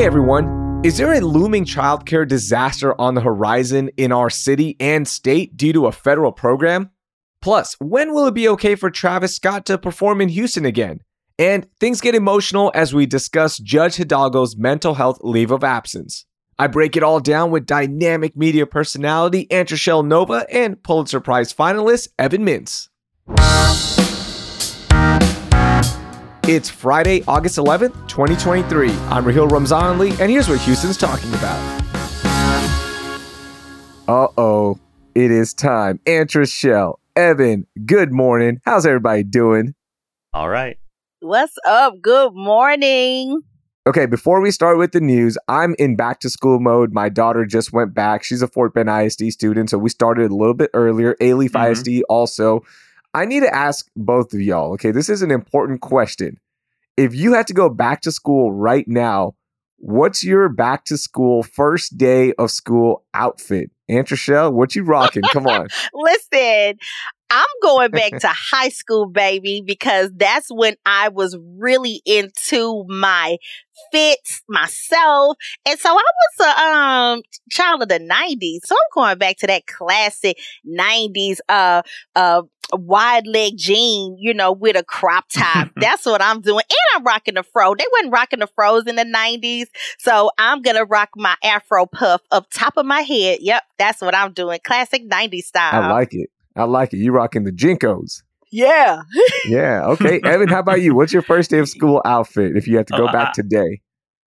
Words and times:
Hey 0.00 0.06
everyone, 0.06 0.80
is 0.82 0.96
there 0.96 1.12
a 1.12 1.20
looming 1.20 1.66
childcare 1.66 2.26
disaster 2.26 2.98
on 2.98 3.14
the 3.14 3.20
horizon 3.20 3.90
in 3.98 4.12
our 4.12 4.30
city 4.30 4.74
and 4.80 5.06
state 5.06 5.58
due 5.58 5.74
to 5.74 5.88
a 5.88 5.92
federal 5.92 6.32
program? 6.32 6.88
Plus, 7.42 7.76
when 7.80 8.14
will 8.14 8.26
it 8.26 8.32
be 8.32 8.48
okay 8.48 8.76
for 8.76 8.90
Travis 8.90 9.36
Scott 9.36 9.66
to 9.66 9.76
perform 9.76 10.22
in 10.22 10.30
Houston 10.30 10.64
again? 10.64 11.00
And 11.38 11.66
things 11.80 12.00
get 12.00 12.14
emotional 12.14 12.72
as 12.74 12.94
we 12.94 13.04
discuss 13.04 13.58
Judge 13.58 13.96
Hidalgo's 13.96 14.56
mental 14.56 14.94
health 14.94 15.18
leave 15.20 15.50
of 15.50 15.62
absence. 15.62 16.24
I 16.58 16.66
break 16.66 16.96
it 16.96 17.02
all 17.02 17.20
down 17.20 17.50
with 17.50 17.66
dynamic 17.66 18.34
media 18.34 18.64
personality 18.64 19.48
Antrashell 19.48 20.02
Nova 20.02 20.46
and 20.50 20.82
Pulitzer 20.82 21.20
Prize 21.20 21.52
finalist 21.52 22.08
Evan 22.18 22.46
Mintz. 22.46 22.88
It's 26.50 26.68
Friday, 26.68 27.22
August 27.28 27.58
11th, 27.58 27.92
2023. 28.08 28.90
I'm 28.90 29.24
Raheel 29.24 29.46
Ramzanali, 29.46 30.18
and 30.18 30.28
here's 30.28 30.48
what 30.48 30.58
Houston's 30.62 30.96
talking 30.96 31.32
about. 31.34 31.56
Uh 34.08 34.26
oh, 34.36 34.76
it 35.14 35.30
is 35.30 35.54
time. 35.54 36.00
Antrashell, 36.06 36.96
Evan, 37.14 37.68
good 37.86 38.12
morning. 38.12 38.60
How's 38.64 38.84
everybody 38.84 39.22
doing? 39.22 39.76
All 40.34 40.48
right. 40.48 40.76
What's 41.20 41.54
up? 41.68 42.02
Good 42.02 42.34
morning. 42.34 43.42
Okay, 43.86 44.06
before 44.06 44.40
we 44.40 44.50
start 44.50 44.76
with 44.76 44.90
the 44.90 45.00
news, 45.00 45.38
I'm 45.46 45.76
in 45.78 45.94
back 45.94 46.18
to 46.20 46.28
school 46.28 46.58
mode. 46.58 46.92
My 46.92 47.08
daughter 47.08 47.46
just 47.46 47.72
went 47.72 47.94
back. 47.94 48.24
She's 48.24 48.42
a 48.42 48.48
Fort 48.48 48.74
Bend 48.74 48.88
ISD 48.90 49.30
student, 49.30 49.70
so 49.70 49.78
we 49.78 49.88
started 49.88 50.32
a 50.32 50.34
little 50.34 50.54
bit 50.54 50.70
earlier. 50.74 51.14
Alief 51.20 51.50
Mhm. 51.50 51.70
ISD 51.70 52.02
also. 52.08 52.62
I 53.12 53.24
need 53.24 53.40
to 53.40 53.54
ask 53.54 53.86
both 53.96 54.32
of 54.32 54.40
y'all, 54.40 54.72
okay? 54.74 54.92
This 54.92 55.08
is 55.08 55.22
an 55.22 55.30
important 55.30 55.80
question. 55.80 56.38
If 56.96 57.14
you 57.14 57.32
had 57.32 57.46
to 57.48 57.54
go 57.54 57.68
back 57.68 58.02
to 58.02 58.12
school 58.12 58.52
right 58.52 58.86
now, 58.86 59.34
what's 59.78 60.22
your 60.22 60.48
back 60.48 60.84
to 60.86 60.96
school 60.96 61.42
first 61.42 61.96
day 61.96 62.32
of 62.34 62.50
school 62.50 63.04
outfit? 63.14 63.70
Antrashell, 63.90 64.52
what 64.52 64.76
you 64.76 64.84
rocking? 64.84 65.22
Come 65.32 65.46
on. 65.46 65.66
Listen, 65.94 66.76
I'm 67.30 67.46
going 67.62 67.90
back 67.90 68.12
to 68.20 68.28
high 68.28 68.68
school, 68.70 69.06
baby, 69.06 69.62
because 69.64 70.10
that's 70.14 70.48
when 70.50 70.76
I 70.84 71.08
was 71.08 71.36
really 71.56 72.02
into 72.04 72.84
my 72.88 73.36
fits 73.92 74.42
myself. 74.48 75.36
And 75.66 75.78
so 75.78 75.90
I 75.90 75.94
was 76.38 76.46
a 76.46 76.60
um 76.60 77.22
child 77.50 77.82
of 77.82 77.88
the 77.88 77.98
90s. 77.98 78.66
So 78.66 78.74
I'm 78.74 78.90
going 78.94 79.18
back 79.18 79.38
to 79.38 79.46
that 79.46 79.66
classic 79.66 80.38
90s 80.66 81.38
uh 81.48 81.82
uh 82.14 82.42
wide 82.72 83.26
leg 83.26 83.56
jean, 83.56 84.16
you 84.18 84.32
know, 84.34 84.52
with 84.52 84.76
a 84.76 84.84
crop 84.84 85.24
top. 85.34 85.68
That's 85.76 86.06
what 86.06 86.22
I'm 86.22 86.40
doing. 86.40 86.64
And 86.68 86.78
I'm 86.94 87.04
rocking 87.04 87.34
the 87.34 87.42
fro. 87.42 87.74
They 87.74 87.84
wasn't 87.92 88.12
rocking 88.12 88.38
the 88.40 88.48
fros 88.48 88.86
in 88.86 88.96
the 88.96 89.04
90s. 89.04 89.66
So 89.98 90.30
I'm 90.38 90.62
gonna 90.62 90.84
rock 90.84 91.10
my 91.16 91.36
afro 91.42 91.86
puff 91.86 92.20
up 92.30 92.48
top 92.52 92.76
of 92.76 92.86
my 92.86 93.00
head. 93.00 93.38
Yep, 93.40 93.62
that's 93.78 94.00
what 94.00 94.14
I'm 94.14 94.32
doing. 94.32 94.60
Classic 94.62 95.08
90s 95.08 95.44
style. 95.44 95.82
I 95.82 95.88
like 95.88 96.14
it. 96.14 96.30
I 96.56 96.64
like 96.64 96.92
it. 96.92 96.98
You 96.98 97.12
rocking 97.12 97.44
the 97.44 97.52
JNCOs. 97.52 98.22
yeah. 98.50 99.02
Yeah. 99.46 99.84
Okay. 99.86 100.20
Evan, 100.24 100.48
how 100.48 100.58
about 100.60 100.82
you? 100.82 100.94
What's 100.94 101.12
your 101.12 101.22
first 101.22 101.50
day 101.50 101.58
of 101.58 101.68
school 101.68 102.02
outfit 102.04 102.56
if 102.56 102.66
you 102.68 102.76
had 102.76 102.86
to 102.88 102.96
go 102.96 103.08
Oh, 103.08 103.12
back 103.12 103.32
today? 103.32 103.80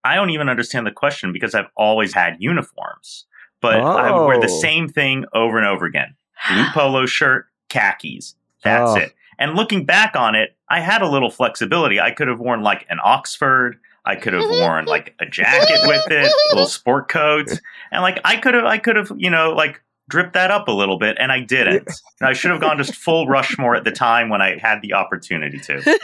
I 0.03 0.15
don't 0.15 0.31
even 0.31 0.49
understand 0.49 0.85
the 0.87 0.91
question 0.91 1.31
because 1.31 1.53
I've 1.55 1.69
always 1.77 2.13
had 2.13 2.37
uniforms, 2.39 3.25
but 3.61 3.79
I 3.79 4.11
would 4.11 4.25
wear 4.25 4.39
the 4.39 4.47
Oh. 4.51 4.59
same 4.61 4.87
thing 4.89 5.25
over 5.33 5.57
and 5.57 5.67
over 5.67 5.85
again 5.85 6.15
blue 6.49 6.65
polo 6.73 7.05
shirt, 7.05 7.45
khakis. 7.69 8.35
That's 8.63 8.91
Oh. 8.91 8.95
it. 8.97 9.13
And 9.39 9.55
looking 9.55 9.85
back 9.85 10.15
on 10.15 10.35
it, 10.35 10.55
I 10.69 10.79
had 10.79 11.01
a 11.01 11.07
little 11.07 11.29
flexibility. 11.29 11.99
I 12.01 12.11
could 12.11 12.27
have 12.27 12.39
worn 12.39 12.61
like 12.63 12.85
an 12.89 12.99
Oxford. 13.03 13.77
I 14.05 14.15
could 14.15 14.33
have 14.33 14.49
worn 14.49 14.85
like 14.85 15.15
a 15.21 15.25
jacket 15.25 15.79
with 15.85 16.03
it, 16.11 16.31
little 16.49 16.67
sport 16.79 17.07
coats, 17.07 17.59
and 17.91 18.01
like 18.01 18.19
I 18.25 18.35
could 18.35 18.53
have, 18.53 18.65
I 18.65 18.77
could 18.77 18.95
have, 18.97 19.11
you 19.15 19.29
know, 19.29 19.51
like 19.51 19.81
dripped 20.09 20.33
that 20.33 20.51
up 20.51 20.67
a 20.67 20.71
little 20.71 20.97
bit, 20.97 21.17
and 21.19 21.31
I 21.31 21.39
didn't. 21.39 21.89
And 22.19 22.29
I 22.29 22.33
should 22.33 22.51
have 22.51 22.61
gone 22.61 22.77
just 22.77 22.95
full 22.95 23.27
Rushmore 23.27 23.75
at 23.75 23.83
the 23.83 23.91
time 23.91 24.29
when 24.29 24.41
I 24.41 24.57
had 24.57 24.81
the 24.81 24.93
opportunity 24.93 25.59
to. 25.59 25.81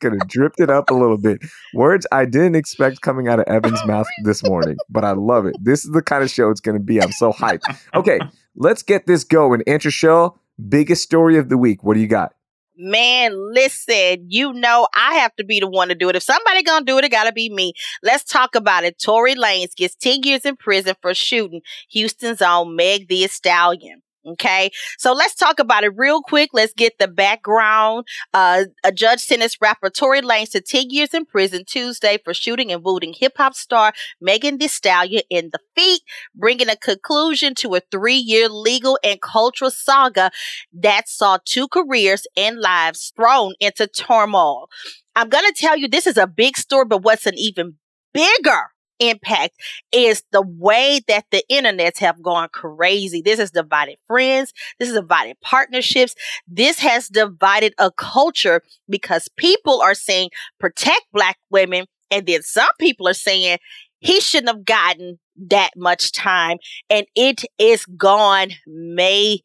Could 0.00 0.12
have 0.12 0.28
dripped 0.28 0.60
it 0.60 0.70
up 0.70 0.90
a 0.90 0.94
little 0.94 1.18
bit. 1.18 1.40
Words 1.74 2.06
I 2.12 2.24
didn't 2.24 2.54
expect 2.54 3.00
coming 3.00 3.28
out 3.28 3.40
of 3.40 3.46
Evan's 3.48 3.80
oh 3.82 3.86
mouth 3.86 4.06
this 4.24 4.44
morning, 4.44 4.76
but 4.88 5.04
I 5.04 5.12
love 5.12 5.46
it. 5.46 5.56
This 5.60 5.84
is 5.84 5.90
the 5.90 6.02
kind 6.02 6.22
of 6.22 6.30
show 6.30 6.50
it's 6.50 6.60
going 6.60 6.78
to 6.78 6.82
be. 6.82 7.02
I'm 7.02 7.12
so 7.12 7.32
hyped. 7.32 7.62
Okay, 7.94 8.20
let's 8.56 8.82
get 8.82 9.06
this 9.06 9.24
going. 9.24 9.62
Enter 9.66 9.90
show, 9.90 10.38
biggest 10.68 11.02
story 11.02 11.36
of 11.36 11.48
the 11.48 11.58
week. 11.58 11.82
What 11.82 11.94
do 11.94 12.00
you 12.00 12.06
got? 12.06 12.34
Man, 12.80 13.32
listen, 13.52 14.26
you 14.28 14.52
know 14.52 14.86
I 14.94 15.14
have 15.14 15.34
to 15.36 15.44
be 15.44 15.58
the 15.58 15.66
one 15.68 15.88
to 15.88 15.96
do 15.96 16.08
it. 16.08 16.14
If 16.16 16.22
somebody 16.22 16.62
gonna 16.62 16.84
do 16.84 16.96
it, 16.98 17.04
it 17.04 17.10
gotta 17.10 17.32
be 17.32 17.50
me. 17.50 17.72
Let's 18.04 18.22
talk 18.22 18.54
about 18.54 18.84
it. 18.84 19.00
Tory 19.00 19.34
Lanez 19.34 19.74
gets 19.74 19.96
10 19.96 20.22
years 20.22 20.44
in 20.44 20.54
prison 20.56 20.94
for 21.02 21.12
shooting 21.12 21.62
Houston's 21.90 22.40
own 22.40 22.76
Meg 22.76 23.08
the 23.08 23.26
Stallion. 23.26 24.02
Okay, 24.26 24.70
so 24.98 25.12
let's 25.12 25.34
talk 25.34 25.58
about 25.58 25.84
it 25.84 25.92
real 25.96 26.20
quick. 26.20 26.50
Let's 26.52 26.74
get 26.74 26.98
the 26.98 27.08
background. 27.08 28.06
Uh, 28.34 28.64
a 28.84 28.90
judge 28.90 29.20
sentenced 29.20 29.58
rapper 29.60 29.90
Tory 29.90 30.20
Lanez 30.20 30.50
to 30.50 30.60
10 30.60 30.90
years 30.90 31.14
in 31.14 31.24
prison 31.24 31.64
Tuesday 31.64 32.18
for 32.22 32.34
shooting 32.34 32.72
and 32.72 32.82
wounding 32.84 33.14
hip 33.16 33.34
hop 33.36 33.54
star 33.54 33.92
Megan 34.20 34.58
Thee 34.58 34.68
Stallion 34.68 35.22
in 35.30 35.50
the 35.52 35.60
feet, 35.76 36.02
bringing 36.34 36.68
a 36.68 36.76
conclusion 36.76 37.54
to 37.56 37.76
a 37.76 37.80
three 37.90 38.16
year 38.16 38.48
legal 38.48 38.98
and 39.04 39.20
cultural 39.20 39.70
saga 39.70 40.30
that 40.72 41.08
saw 41.08 41.38
two 41.44 41.68
careers 41.68 42.26
and 42.36 42.58
lives 42.58 43.12
thrown 43.16 43.54
into 43.60 43.86
turmoil. 43.86 44.68
I'm 45.14 45.28
going 45.28 45.46
to 45.46 45.54
tell 45.56 45.76
you 45.76 45.88
this 45.88 46.06
is 46.06 46.16
a 46.16 46.26
big 46.26 46.56
story, 46.56 46.84
but 46.86 47.02
what's 47.02 47.26
an 47.26 47.38
even 47.38 47.76
bigger 48.12 48.72
impact 49.00 49.54
is 49.92 50.22
the 50.32 50.42
way 50.42 51.00
that 51.08 51.24
the 51.30 51.42
internets 51.50 51.98
have 51.98 52.22
gone 52.22 52.48
crazy. 52.52 53.22
This 53.22 53.38
has 53.38 53.50
divided 53.50 53.96
friends. 54.06 54.52
This 54.78 54.88
has 54.88 54.98
divided 54.98 55.40
partnerships. 55.40 56.14
This 56.46 56.78
has 56.80 57.08
divided 57.08 57.74
a 57.78 57.90
culture 57.90 58.62
because 58.88 59.28
people 59.36 59.80
are 59.80 59.94
saying 59.94 60.30
protect 60.58 61.06
black 61.12 61.38
women. 61.50 61.86
And 62.10 62.26
then 62.26 62.42
some 62.42 62.68
people 62.78 63.06
are 63.08 63.14
saying 63.14 63.58
he 64.00 64.20
shouldn't 64.20 64.48
have 64.48 64.64
gotten 64.64 65.18
that 65.48 65.70
much 65.76 66.12
time. 66.12 66.58
And 66.88 67.06
it 67.14 67.44
is 67.58 67.84
gone 67.84 68.50
mayhem 68.66 69.42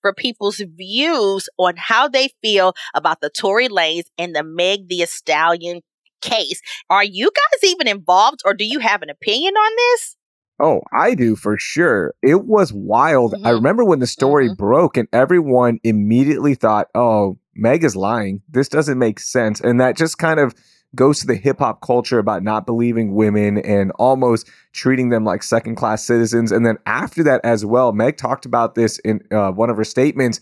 for 0.00 0.14
people's 0.14 0.58
views 0.76 1.48
on 1.58 1.74
how 1.76 2.08
they 2.08 2.30
feel 2.42 2.74
about 2.94 3.20
the 3.20 3.30
Tory 3.30 3.68
Lanez 3.68 4.04
and 4.18 4.34
the 4.34 4.42
Meg 4.42 4.88
the 4.88 5.04
Stallion 5.06 5.80
case. 6.22 6.60
Are 6.88 7.04
you 7.04 7.30
guys 7.34 7.70
even 7.70 7.88
involved 7.88 8.40
or 8.44 8.54
do 8.54 8.64
you 8.64 8.78
have 8.78 9.02
an 9.02 9.10
opinion 9.10 9.54
on 9.54 9.72
this? 9.76 10.16
Oh, 10.60 10.80
I 10.92 11.14
do 11.14 11.34
for 11.34 11.58
sure. 11.58 12.14
It 12.22 12.44
was 12.46 12.72
wild. 12.72 13.34
I 13.44 13.50
Mhm. 13.50 13.54
remember 13.54 13.84
when 13.84 13.98
the 13.98 14.06
story 14.06 14.48
Mhm. 14.48 14.56
broke 14.56 14.96
and 14.96 15.08
everyone 15.12 15.78
immediately 15.82 16.54
thought, 16.54 16.88
oh, 16.94 17.38
Meg 17.54 17.82
is 17.84 17.96
lying. 17.96 18.42
This 18.48 18.68
doesn't 18.68 18.98
make 18.98 19.18
sense. 19.18 19.60
And 19.60 19.80
that 19.80 19.96
just 19.96 20.18
kind 20.18 20.38
of 20.38 20.54
goes 20.94 21.20
to 21.20 21.26
the 21.26 21.34
hip 21.34 21.58
hop 21.58 21.80
culture 21.80 22.18
about 22.18 22.42
not 22.42 22.66
believing 22.66 23.14
women 23.14 23.58
and 23.58 23.90
almost 23.92 24.48
treating 24.72 25.08
them 25.08 25.24
like 25.24 25.42
second 25.42 25.74
class 25.74 26.04
citizens. 26.04 26.52
And 26.52 26.64
then 26.64 26.76
after 26.86 27.22
that 27.24 27.40
as 27.44 27.64
well, 27.64 27.92
Meg 27.92 28.16
talked 28.16 28.44
about 28.46 28.74
this 28.74 28.98
in 29.00 29.20
uh, 29.32 29.50
one 29.52 29.70
of 29.70 29.76
her 29.78 29.84
statements. 29.84 30.38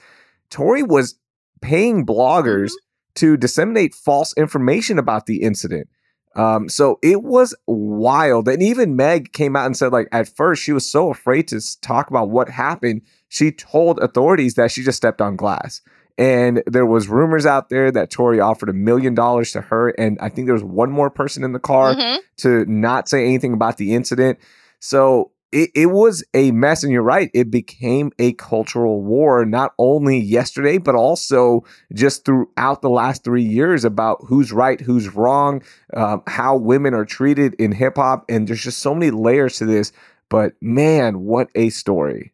Tory 0.51 0.83
was 0.83 1.15
paying 1.63 2.05
bloggers 2.05 2.73
to 3.17 3.37
disseminate 3.37 3.95
false 3.95 4.33
information 4.37 4.99
about 4.99 5.27
the 5.27 5.43
incident. 5.43 5.89
Um, 6.37 6.69
so 6.69 6.99
it 7.03 7.23
was 7.23 7.55
wild. 7.67 8.49
And 8.49 8.63
even 8.63 8.95
Meg 8.95 9.33
came 9.33 9.57
out 9.57 9.67
and 9.67 9.77
said, 9.77 9.93
like, 9.93 10.09
at 10.13 10.29
first 10.29 10.63
she 10.63 10.73
was 10.73 10.91
so 10.91 11.11
afraid 11.11 11.49
to 11.49 11.61
talk 11.81 12.09
about 12.09 12.31
what 12.31 12.49
happened. 12.49 13.03
She 13.29 13.51
told 13.51 13.99
authorities 13.99 14.55
that 14.55 14.71
she 14.71 14.83
just 14.85 14.97
stepped 14.97 15.21
on 15.21 15.37
glass. 15.37 15.81
And 16.17 16.63
there 16.67 16.87
was 16.87 17.09
rumors 17.09 17.47
out 17.47 17.69
there 17.69 17.91
that 17.91 18.11
Tory 18.11 18.41
offered 18.41 18.69
a 18.69 18.75
million 18.75 19.15
dollars 19.15 19.53
to 19.53 19.61
her. 19.63 19.89
And 19.91 20.19
I 20.21 20.29
think 20.29 20.47
there 20.47 20.55
was 20.55 20.63
one 20.63 20.91
more 20.91 21.11
person 21.11 21.43
in 21.43 21.53
the 21.53 21.59
car 21.59 21.95
Mhm. 21.95 22.19
to 22.39 22.65
not 22.67 23.09
say 23.09 23.25
anything 23.25 23.53
about 23.53 23.79
the 23.79 23.95
incident. 23.95 24.39
So 24.81 25.33
it, 25.53 25.71
it 25.75 25.87
was 25.87 26.25
a 26.35 26.51
mess. 26.53 26.83
And 26.83 26.93
you're 26.93 27.03
right, 27.03 27.31
it 27.35 27.51
became 27.51 28.13
a 28.19 28.33
cultural 28.35 29.03
war, 29.03 29.45
not 29.45 29.73
only 29.79 30.19
yesterday, 30.19 30.79
but 30.79 30.95
also 30.95 31.65
just 31.93 32.25
throughout 32.25 32.83
the 32.83 32.91
last 32.91 33.25
three 33.25 33.43
years 33.43 33.85
about 33.85 34.19
who's 34.27 34.53
right, 34.53 34.81
who's 34.81 35.15
wrong, 35.15 35.63
um, 35.95 36.23
how 36.27 36.57
women 36.57 36.95
are 36.95 37.05
treated 37.05 37.55
in 37.55 37.73
hip 37.73 37.97
hop. 37.97 38.25
And 38.29 38.47
there's 38.47 38.63
just 38.63 38.79
so 38.81 38.95
many 38.95 39.11
layers 39.11 39.59
to 39.59 39.67
this. 39.67 39.93
But 40.29 40.55
man, 40.61 41.21
what 41.25 41.49
a 41.55 41.71
story. 41.71 42.33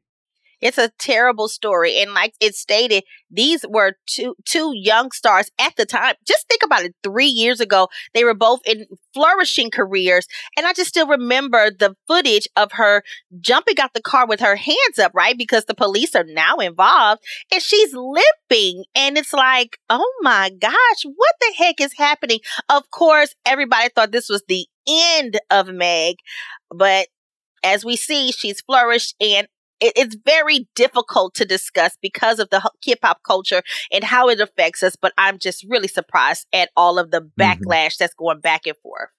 It's 0.61 0.79
a 0.79 0.91
terrible 0.99 1.49
story. 1.49 2.00
And 2.00 2.14
like 2.14 2.35
it 2.41 2.55
stated, 2.55 3.05
these 3.31 3.64
were 3.69 3.94
two 4.06 4.35
two 4.44 4.73
young 4.75 5.11
stars 5.12 5.50
at 5.58 5.76
the 5.76 5.85
time. 5.85 6.14
Just 6.26 6.49
think 6.49 6.62
about 6.64 6.85
it. 6.85 6.94
Three 7.03 7.26
years 7.26 7.61
ago, 7.61 7.88
they 8.14 8.25
were 8.25 8.35
both 8.35 8.61
in 8.67 8.87
flourishing 9.12 9.70
careers. 9.70 10.26
And 10.56 10.67
I 10.67 10.73
just 10.73 10.88
still 10.88 11.06
remember 11.06 11.70
the 11.70 11.97
footage 12.06 12.49
of 12.56 12.73
her 12.73 13.03
jumping 13.41 13.79
out 13.79 13.94
the 13.94 14.00
car 14.00 14.26
with 14.26 14.41
her 14.41 14.56
hands 14.56 14.99
up, 14.99 15.12
right? 15.14 15.37
Because 15.37 15.67
the 15.67 15.75
police 15.75 16.14
are 16.14 16.25
now 16.25 16.56
involved 16.56 17.23
and 17.52 17.62
she's 17.62 17.93
limping. 17.93 18.85
And 18.94 19.19
it's 19.19 19.32
like, 19.32 19.79
oh 19.91 20.12
my 20.23 20.50
gosh, 20.59 21.05
what 21.05 21.35
the 21.41 21.55
heck 21.56 21.81
is 21.81 21.94
happening? 21.97 22.41
Of 22.69 22.91
course, 22.91 23.35
everybody 23.44 23.91
thought 23.91 24.12
this 24.12 24.29
was 24.29 24.43
the 24.49 24.67
end 24.88 25.41
of 25.50 25.69
Meg, 25.69 26.17
but 26.70 27.09
as 27.62 27.85
we 27.85 27.97
see, 27.97 28.31
she's 28.31 28.61
flourished 28.61 29.17
and 29.20 29.49
it, 29.81 29.93
it's 29.96 30.17
very 30.25 30.69
difficult 30.75 31.34
to 31.34 31.44
discuss 31.44 31.96
because 32.00 32.38
of 32.38 32.50
the 32.50 32.70
hip 32.84 33.00
hop 33.02 33.23
culture 33.23 33.62
and 33.93 34.05
how 34.05 34.28
it 34.28 34.40
affects 34.40 34.82
us. 34.82 34.96
But 34.96 35.12
I'm 35.19 35.38
just 35.38 35.64
really 35.69 35.88
surprised 35.88 36.46
at 36.52 36.70
all 36.76 36.99
of 36.99 37.11
the 37.11 37.23
mm-hmm. 37.23 37.40
backlash 37.40 37.87
mm-hmm. 37.87 38.05
that's 38.05 38.14
going 38.14 38.40
back 38.40 38.67
and 38.67 38.76
forth. 38.78 39.11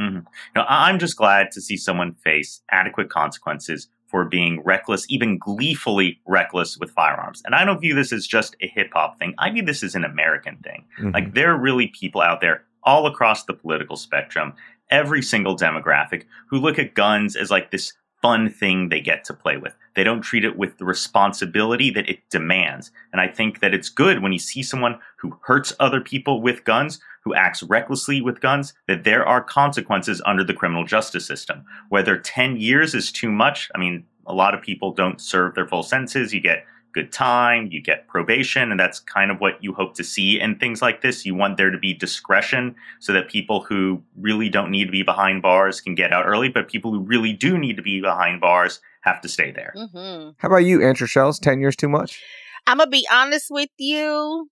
Mm-hmm. 0.00 0.20
Now, 0.56 0.64
I'm 0.68 0.98
just 0.98 1.16
glad 1.16 1.50
to 1.52 1.60
see 1.60 1.76
someone 1.76 2.14
face 2.14 2.62
adequate 2.70 3.10
consequences 3.10 3.88
for 4.06 4.24
being 4.24 4.60
reckless, 4.64 5.06
even 5.08 5.38
gleefully 5.38 6.20
reckless 6.26 6.76
with 6.78 6.90
firearms. 6.90 7.42
And 7.44 7.54
I 7.54 7.64
don't 7.64 7.80
view 7.80 7.94
this 7.94 8.12
as 8.12 8.26
just 8.26 8.56
a 8.60 8.66
hip 8.66 8.90
hop 8.92 9.18
thing. 9.18 9.34
I 9.38 9.50
view 9.50 9.62
this 9.62 9.84
as 9.84 9.94
an 9.94 10.04
American 10.04 10.56
thing. 10.56 10.84
Mm-hmm. 10.98 11.10
Like 11.10 11.34
there 11.34 11.52
are 11.52 11.58
really 11.58 11.88
people 11.88 12.20
out 12.20 12.40
there 12.40 12.64
all 12.82 13.06
across 13.06 13.44
the 13.44 13.52
political 13.52 13.96
spectrum, 13.96 14.54
every 14.90 15.22
single 15.22 15.56
demographic, 15.56 16.24
who 16.48 16.58
look 16.58 16.78
at 16.78 16.94
guns 16.94 17.36
as 17.36 17.50
like 17.50 17.70
this 17.70 17.92
fun 18.20 18.50
thing 18.50 18.88
they 18.88 19.00
get 19.00 19.24
to 19.24 19.34
play 19.34 19.56
with. 19.56 19.74
They 20.00 20.04
don't 20.04 20.22
treat 20.22 20.46
it 20.46 20.56
with 20.56 20.78
the 20.78 20.86
responsibility 20.86 21.90
that 21.90 22.08
it 22.08 22.20
demands. 22.30 22.90
And 23.12 23.20
I 23.20 23.28
think 23.28 23.60
that 23.60 23.74
it's 23.74 23.90
good 23.90 24.22
when 24.22 24.32
you 24.32 24.38
see 24.38 24.62
someone 24.62 24.98
who 25.18 25.38
hurts 25.42 25.74
other 25.78 26.00
people 26.00 26.40
with 26.40 26.64
guns, 26.64 27.00
who 27.22 27.34
acts 27.34 27.62
recklessly 27.62 28.22
with 28.22 28.40
guns, 28.40 28.72
that 28.88 29.04
there 29.04 29.26
are 29.26 29.44
consequences 29.44 30.22
under 30.24 30.42
the 30.42 30.54
criminal 30.54 30.86
justice 30.86 31.26
system. 31.26 31.66
Whether 31.90 32.16
10 32.16 32.56
years 32.56 32.94
is 32.94 33.12
too 33.12 33.30
much, 33.30 33.68
I 33.74 33.78
mean, 33.78 34.06
a 34.24 34.32
lot 34.32 34.54
of 34.54 34.62
people 34.62 34.94
don't 34.94 35.20
serve 35.20 35.54
their 35.54 35.68
full 35.68 35.82
sentences. 35.82 36.32
You 36.32 36.40
get 36.40 36.64
good 36.94 37.12
time, 37.12 37.68
you 37.70 37.82
get 37.82 38.08
probation, 38.08 38.70
and 38.70 38.80
that's 38.80 39.00
kind 39.00 39.30
of 39.30 39.38
what 39.38 39.62
you 39.62 39.74
hope 39.74 39.94
to 39.96 40.02
see 40.02 40.40
in 40.40 40.58
things 40.58 40.80
like 40.80 41.02
this. 41.02 41.26
You 41.26 41.34
want 41.34 41.58
there 41.58 41.70
to 41.70 41.76
be 41.76 41.92
discretion 41.92 42.74
so 43.00 43.12
that 43.12 43.28
people 43.28 43.60
who 43.60 44.02
really 44.16 44.48
don't 44.48 44.70
need 44.70 44.86
to 44.86 44.92
be 44.92 45.02
behind 45.02 45.42
bars 45.42 45.78
can 45.78 45.94
get 45.94 46.10
out 46.10 46.24
early, 46.24 46.48
but 46.48 46.70
people 46.70 46.90
who 46.90 47.00
really 47.00 47.34
do 47.34 47.58
need 47.58 47.76
to 47.76 47.82
be 47.82 48.00
behind 48.00 48.40
bars 48.40 48.80
have 49.02 49.20
to 49.22 49.28
stay 49.28 49.50
there. 49.50 49.74
Mm-hmm. 49.76 50.30
How 50.38 50.48
about 50.48 50.58
you, 50.58 50.82
Andrew 50.82 51.06
Shells? 51.06 51.38
10 51.38 51.60
years 51.60 51.76
too 51.76 51.88
much? 51.88 52.22
I'm 52.66 52.78
going 52.78 52.88
to 52.88 52.90
be 52.90 53.06
honest 53.10 53.46
with 53.50 53.70
you. 53.78 54.48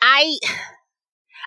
I. 0.00 0.38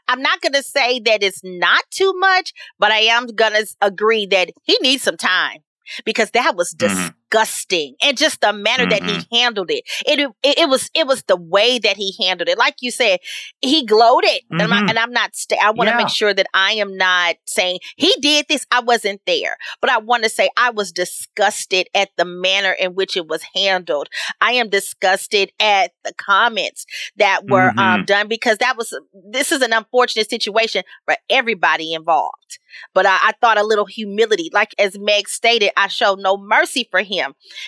I'm 0.10 0.22
not 0.22 0.40
going 0.40 0.54
to 0.54 0.64
say 0.64 1.02
that 1.02 1.22
it's 1.22 1.42
not 1.44 1.84
too 1.92 2.14
much, 2.18 2.54
but 2.80 2.94
I 2.94 3.00
am 3.00 3.28
going 3.28 3.52
to 3.52 3.68
agree 3.82 4.26
that 4.28 4.52
he 4.64 4.78
needs 4.80 5.04
some 5.04 5.18
time 5.18 5.66
because 6.06 6.32
that 6.32 6.56
was 6.56 6.74
mm-hmm. 6.74 7.10
Disgusting 7.30 7.96
and 8.02 8.18
just 8.18 8.42
the 8.42 8.54
manner 8.54 8.86
mm-hmm. 8.86 8.90
that 8.90 9.04
he 9.04 9.18
mm-hmm. 9.18 9.36
handled 9.36 9.72
it. 9.72 9.84
It, 10.06 10.20
it. 10.20 10.58
it 10.60 10.70
was 10.70 10.90
it 10.94 11.08
was 11.08 11.24
the 11.24 11.36
way 11.36 11.80
that 11.80 11.98
he 11.98 12.14
handled 12.22 12.50
it. 12.50 12.58
Like 12.58 12.76
you 12.82 12.92
said, 12.92 13.20
he 13.62 13.86
gloated, 13.86 14.42
mm-hmm. 14.52 14.62
and, 14.62 14.74
I'm, 14.74 14.90
and, 14.90 15.00
I'm, 15.00 15.12
not. 15.12 15.32
I 15.62 15.72
want 15.72 15.88
to 15.88 15.94
yeah. 15.94 15.98
make 15.98 16.10
sure 16.10 16.34
that 16.34 16.48
I 16.54 16.74
am 16.74 16.98
not 16.98 17.36
saying 17.46 17.80
he 17.96 18.14
did 18.22 18.46
this. 18.50 18.66
I 18.72 18.82
wasn't 18.82 19.22
there, 19.26 19.58
but 19.82 19.90
I 19.90 19.98
want 19.98 20.24
to 20.24 20.30
say 20.30 20.50
I 20.58 20.70
was 20.70 20.92
disgusted 20.92 21.88
at 21.94 22.10
the 22.18 22.26
manner 22.26 22.72
in 22.72 22.96
which 22.96 23.18
it 23.18 23.28
was 23.28 23.44
handled. 23.56 24.10
I 24.42 24.54
am 24.54 24.70
disgusted 24.70 25.52
at 25.60 25.92
the 26.04 26.14
comments 26.14 26.86
that 27.18 27.48
were 27.48 27.70
um, 27.70 27.78
mm-hmm. 27.78 28.06
done 28.06 28.28
because 28.28 28.58
that 28.60 28.78
was 28.78 28.98
this 29.32 29.52
is 29.52 29.62
an 29.62 29.74
unfortunate 29.74 30.30
situation 30.30 30.84
for 31.06 31.16
everybody 31.30 31.94
involved. 31.94 32.60
But 32.94 33.06
I, 33.06 33.18
I 33.22 33.32
thought 33.42 33.58
a 33.58 33.64
little 33.64 33.86
humility, 33.86 34.50
like 34.54 34.76
as 34.78 34.98
Meg 35.00 35.28
stated, 35.28 35.72
I 35.76 35.88
showed 35.88 36.20
no 36.20 36.38
mercy 36.38 36.88
for 36.90 37.02
him 37.02 37.17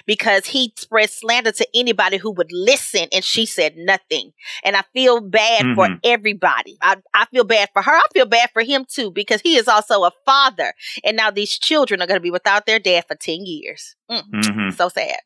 because 0.06 0.48
he 0.48 0.74
spread 0.78 1.10
slander 1.10 1.52
to 1.52 1.68
anybody 1.74 2.18
who 2.18 2.32
would 2.32 2.52
listen, 2.52 3.08
and 3.12 3.24
she 3.24 3.46
said 3.46 3.76
nothing. 3.78 4.32
And 4.64 4.76
I 4.76 4.84
feel 4.94 5.22
bad 5.22 5.64
mm-hmm. 5.64 5.76
for 5.76 5.90
everybody. 6.04 6.78
I, 6.82 6.98
I 7.14 7.26
feel 7.28 7.44
bad 7.44 7.70
for 7.74 7.82
her. 7.82 7.92
I 7.92 8.06
feel 8.14 8.26
bad 8.26 8.50
for 8.52 8.64
him 8.64 8.86
too 8.88 9.12
because 9.12 9.42
he 9.42 9.58
is 9.58 9.68
also 9.68 10.04
a 10.04 10.12
father, 10.26 10.74
and 11.04 11.16
now 11.18 11.32
these 11.32 11.58
children 11.58 12.02
are 12.02 12.08
going 12.08 12.20
to 12.20 12.22
be 12.22 12.32
without 12.32 12.66
their 12.66 12.80
dad 12.80 13.06
for 13.08 13.16
ten 13.16 13.46
years. 13.46 13.96
Mm, 14.10 14.24
mm-hmm. 14.32 14.70
So 14.72 14.90
sad 14.90 15.20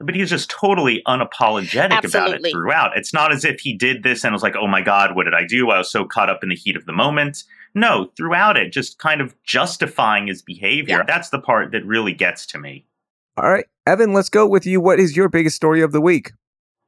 but 0.00 0.14
he's 0.14 0.30
just 0.30 0.50
totally 0.50 1.02
unapologetic 1.06 1.90
Absolutely. 1.90 2.10
about 2.10 2.46
it 2.46 2.52
throughout. 2.52 2.96
It's 2.96 3.12
not 3.12 3.32
as 3.32 3.44
if 3.44 3.60
he 3.60 3.74
did 3.74 4.02
this 4.02 4.24
and 4.24 4.32
was 4.32 4.42
like, 4.42 4.56
oh 4.56 4.66
my 4.66 4.80
God, 4.80 5.14
what 5.14 5.24
did 5.24 5.34
I 5.34 5.44
do? 5.44 5.70
I 5.70 5.78
was 5.78 5.90
so 5.90 6.04
caught 6.04 6.30
up 6.30 6.42
in 6.42 6.48
the 6.48 6.54
heat 6.54 6.76
of 6.76 6.86
the 6.86 6.92
moment. 6.92 7.44
No, 7.74 8.10
throughout 8.16 8.56
it, 8.56 8.72
just 8.72 8.98
kind 8.98 9.20
of 9.20 9.34
justifying 9.44 10.26
his 10.26 10.42
behavior. 10.42 10.98
Yeah. 10.98 11.04
That's 11.06 11.30
the 11.30 11.38
part 11.38 11.72
that 11.72 11.84
really 11.84 12.14
gets 12.14 12.46
to 12.46 12.58
me. 12.58 12.86
All 13.36 13.50
right. 13.50 13.66
Evan, 13.86 14.12
let's 14.12 14.28
go 14.28 14.46
with 14.46 14.66
you. 14.66 14.80
What 14.80 15.00
is 15.00 15.16
your 15.16 15.28
biggest 15.28 15.56
story 15.56 15.82
of 15.82 15.92
the 15.92 16.00
week? 16.00 16.32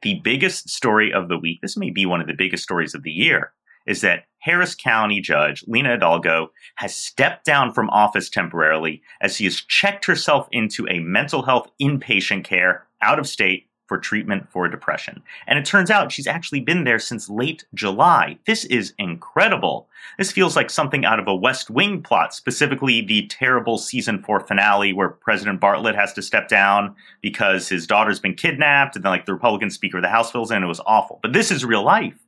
The 0.03 0.21
biggest 0.23 0.69
story 0.69 1.13
of 1.13 1.29
the 1.29 1.39
week, 1.39 1.61
this 1.63 1.77
may 1.77 1.91
be 1.91 2.07
one 2.07 2.21
of 2.21 2.27
the 2.27 2.35
biggest 2.35 2.63
stories 2.63 2.95
of 2.95 3.05
the 3.05 3.11
year, 3.11 3.53
is 3.87 4.01
that 4.01 4.25
Harris 4.41 4.75
County 4.75 5.21
Judge 5.21 5.65
Lina 5.69 5.91
Hidalgo 5.91 6.51
has 6.77 6.95
stepped 6.95 7.45
down 7.45 7.73
from 7.73 7.89
office 7.91 8.29
temporarily 8.29 9.03
as 9.21 9.37
she 9.37 9.45
has 9.45 9.61
checked 9.61 10.05
herself 10.05 10.49
into 10.51 10.87
a 10.89 10.99
mental 10.99 11.43
health 11.43 11.71
inpatient 11.81 12.45
care 12.45 12.87
out 13.01 13.21
of 13.21 13.29
state 13.29 13.69
for 13.87 13.99
treatment 13.99 14.49
for 14.51 14.69
depression. 14.69 15.23
And 15.47 15.59
it 15.59 15.65
turns 15.65 15.91
out 15.91 16.13
she's 16.13 16.27
actually 16.27 16.61
been 16.61 16.85
there 16.85 16.99
since 16.99 17.29
late 17.29 17.65
July. 17.75 18.39
This 18.47 18.65
is 18.65 18.95
incredible. 18.99 19.89
This 20.19 20.33
feels 20.33 20.57
like 20.57 20.71
something 20.71 21.05
out 21.05 21.19
of 21.19 21.29
a 21.29 21.35
West 21.35 21.71
Wing 21.71 22.03
plot, 22.03 22.35
specifically 22.35 23.01
the 23.01 23.27
terrible 23.27 23.79
season 23.79 24.23
four 24.23 24.41
finale 24.41 24.93
where 24.93 25.09
President 25.09 25.61
Bartlet 25.61 25.95
has 25.95 26.13
to 26.15 26.23
step 26.23 26.49
down 26.49 26.95
because 27.21 27.69
his 27.69 27.87
daughter's 27.87 28.21
been 28.21 28.35
kidnapped, 28.35 28.97
and 28.97 29.05
then 29.05 29.11
like 29.11 29.27
the 29.27 29.35
Republican 29.35 29.71
Speaker 29.71 29.99
of 29.99 30.03
the 30.03 30.09
House 30.09 30.31
fills 30.31 30.51
in. 30.51 30.63
It 30.63 30.67
was 30.67 30.81
awful. 30.87 31.19
But 31.23 31.33
this 31.33 31.51
is 31.51 31.65
real 31.65 31.83
life. 31.83 32.19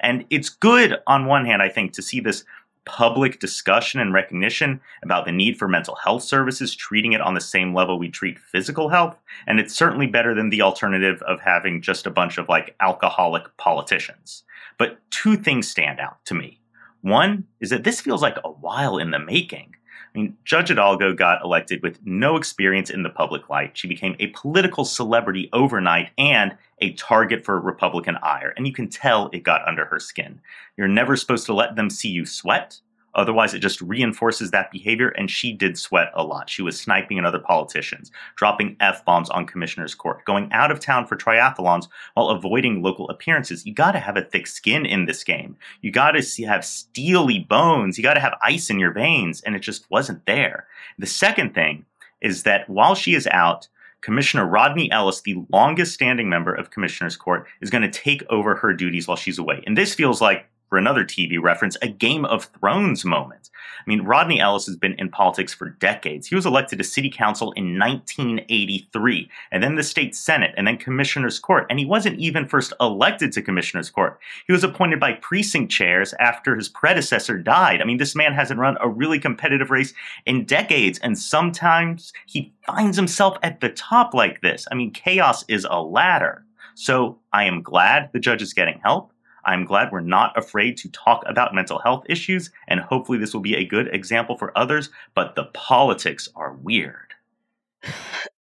And 0.00 0.24
it's 0.30 0.48
good 0.48 0.96
on 1.06 1.26
one 1.26 1.44
hand, 1.44 1.62
I 1.62 1.68
think, 1.68 1.92
to 1.92 2.02
see 2.02 2.20
this 2.20 2.44
public 2.84 3.38
discussion 3.38 4.00
and 4.00 4.12
recognition 4.12 4.80
about 5.02 5.24
the 5.24 5.32
need 5.32 5.58
for 5.58 5.68
mental 5.68 5.96
health 5.96 6.22
services, 6.22 6.74
treating 6.74 7.12
it 7.12 7.20
on 7.20 7.34
the 7.34 7.40
same 7.40 7.74
level 7.74 7.98
we 7.98 8.08
treat 8.08 8.38
physical 8.38 8.88
health. 8.88 9.16
And 9.46 9.60
it's 9.60 9.74
certainly 9.74 10.06
better 10.06 10.34
than 10.34 10.50
the 10.50 10.62
alternative 10.62 11.22
of 11.22 11.40
having 11.40 11.82
just 11.82 12.06
a 12.06 12.10
bunch 12.10 12.38
of 12.38 12.48
like 12.48 12.74
alcoholic 12.80 13.56
politicians. 13.56 14.44
But 14.78 14.98
two 15.10 15.36
things 15.36 15.68
stand 15.68 16.00
out 16.00 16.24
to 16.26 16.34
me. 16.34 16.60
One 17.02 17.44
is 17.60 17.70
that 17.70 17.84
this 17.84 18.00
feels 18.00 18.22
like 18.22 18.38
a 18.44 18.50
while 18.50 18.98
in 18.98 19.10
the 19.10 19.18
making. 19.18 19.74
I 20.14 20.18
mean, 20.18 20.36
Judge 20.44 20.68
Hidalgo 20.68 21.14
got 21.14 21.42
elected 21.42 21.82
with 21.82 21.98
no 22.04 22.36
experience 22.36 22.90
in 22.90 23.02
the 23.02 23.08
public 23.08 23.48
light. 23.48 23.78
She 23.78 23.88
became 23.88 24.14
a 24.18 24.26
political 24.28 24.84
celebrity 24.84 25.48
overnight 25.52 26.10
and 26.18 26.56
a 26.80 26.92
target 26.92 27.44
for 27.44 27.58
Republican 27.58 28.16
ire, 28.22 28.52
and 28.56 28.66
you 28.66 28.74
can 28.74 28.88
tell 28.88 29.30
it 29.32 29.42
got 29.42 29.66
under 29.66 29.86
her 29.86 29.98
skin. 29.98 30.40
You're 30.76 30.88
never 30.88 31.16
supposed 31.16 31.46
to 31.46 31.54
let 31.54 31.76
them 31.76 31.88
see 31.88 32.10
you 32.10 32.26
sweat. 32.26 32.80
Otherwise, 33.14 33.54
it 33.54 33.58
just 33.58 33.80
reinforces 33.80 34.50
that 34.50 34.70
behavior, 34.70 35.08
and 35.10 35.30
she 35.30 35.52
did 35.52 35.78
sweat 35.78 36.10
a 36.14 36.24
lot. 36.24 36.48
She 36.48 36.62
was 36.62 36.80
sniping 36.80 37.18
at 37.18 37.24
other 37.24 37.38
politicians, 37.38 38.10
dropping 38.36 38.76
F 38.80 39.04
bombs 39.04 39.28
on 39.30 39.46
Commissioner's 39.46 39.94
Court, 39.94 40.24
going 40.24 40.50
out 40.52 40.70
of 40.70 40.80
town 40.80 41.06
for 41.06 41.16
triathlons 41.16 41.88
while 42.14 42.28
avoiding 42.28 42.82
local 42.82 43.08
appearances. 43.10 43.66
You 43.66 43.74
gotta 43.74 43.98
have 43.98 44.16
a 44.16 44.22
thick 44.22 44.46
skin 44.46 44.86
in 44.86 45.04
this 45.04 45.24
game. 45.24 45.56
You 45.80 45.90
gotta 45.90 46.22
have 46.46 46.64
steely 46.64 47.40
bones. 47.40 47.98
You 47.98 48.02
gotta 48.02 48.20
have 48.20 48.38
ice 48.42 48.70
in 48.70 48.78
your 48.78 48.92
veins, 48.92 49.42
and 49.42 49.54
it 49.54 49.60
just 49.60 49.90
wasn't 49.90 50.24
there. 50.26 50.66
The 50.98 51.06
second 51.06 51.54
thing 51.54 51.84
is 52.20 52.44
that 52.44 52.68
while 52.68 52.94
she 52.94 53.14
is 53.14 53.26
out, 53.28 53.68
Commissioner 54.00 54.46
Rodney 54.46 54.90
Ellis, 54.90 55.20
the 55.20 55.44
longest 55.52 55.94
standing 55.94 56.28
member 56.28 56.52
of 56.52 56.70
Commissioner's 56.70 57.16
Court, 57.16 57.46
is 57.60 57.70
going 57.70 57.82
to 57.82 57.90
take 57.90 58.24
over 58.30 58.56
her 58.56 58.74
duties 58.74 59.06
while 59.06 59.16
she's 59.16 59.38
away. 59.38 59.62
And 59.64 59.78
this 59.78 59.94
feels 59.94 60.20
like 60.20 60.46
for 60.72 60.78
another 60.78 61.04
TV 61.04 61.38
reference, 61.38 61.76
a 61.82 61.88
Game 61.88 62.24
of 62.24 62.46
Thrones 62.46 63.04
moment. 63.04 63.50
I 63.78 63.84
mean, 63.86 64.04
Rodney 64.04 64.40
Ellis 64.40 64.64
has 64.64 64.74
been 64.74 64.94
in 64.94 65.10
politics 65.10 65.52
for 65.52 65.68
decades. 65.68 66.28
He 66.28 66.34
was 66.34 66.46
elected 66.46 66.78
to 66.78 66.84
city 66.84 67.10
council 67.10 67.52
in 67.52 67.78
1983, 67.78 69.28
and 69.50 69.62
then 69.62 69.74
the 69.74 69.82
state 69.82 70.16
senate, 70.16 70.54
and 70.56 70.66
then 70.66 70.78
commissioner's 70.78 71.38
court. 71.38 71.66
And 71.68 71.78
he 71.78 71.84
wasn't 71.84 72.18
even 72.18 72.48
first 72.48 72.72
elected 72.80 73.32
to 73.32 73.42
commissioner's 73.42 73.90
court. 73.90 74.18
He 74.46 74.52
was 74.54 74.64
appointed 74.64 74.98
by 74.98 75.12
precinct 75.12 75.70
chairs 75.70 76.14
after 76.18 76.56
his 76.56 76.70
predecessor 76.70 77.36
died. 77.36 77.82
I 77.82 77.84
mean, 77.84 77.98
this 77.98 78.16
man 78.16 78.32
hasn't 78.32 78.58
run 78.58 78.78
a 78.80 78.88
really 78.88 79.18
competitive 79.18 79.70
race 79.70 79.92
in 80.24 80.46
decades, 80.46 80.98
and 81.00 81.18
sometimes 81.18 82.14
he 82.24 82.54
finds 82.64 82.96
himself 82.96 83.36
at 83.42 83.60
the 83.60 83.68
top 83.68 84.14
like 84.14 84.40
this. 84.40 84.66
I 84.72 84.74
mean, 84.74 84.90
chaos 84.90 85.44
is 85.48 85.66
a 85.68 85.82
ladder. 85.82 86.46
So 86.74 87.18
I 87.30 87.44
am 87.44 87.60
glad 87.60 88.08
the 88.14 88.18
judge 88.18 88.40
is 88.40 88.54
getting 88.54 88.80
help. 88.82 89.11
I'm 89.44 89.64
glad 89.64 89.90
we're 89.92 90.00
not 90.00 90.36
afraid 90.36 90.76
to 90.78 90.90
talk 90.90 91.22
about 91.26 91.54
mental 91.54 91.78
health 91.78 92.04
issues, 92.08 92.50
and 92.68 92.80
hopefully, 92.80 93.18
this 93.18 93.34
will 93.34 93.40
be 93.40 93.54
a 93.56 93.64
good 93.64 93.88
example 93.94 94.36
for 94.36 94.56
others, 94.56 94.90
but 95.14 95.34
the 95.34 95.44
politics 95.52 96.28
are 96.36 96.52
weird. 96.54 97.14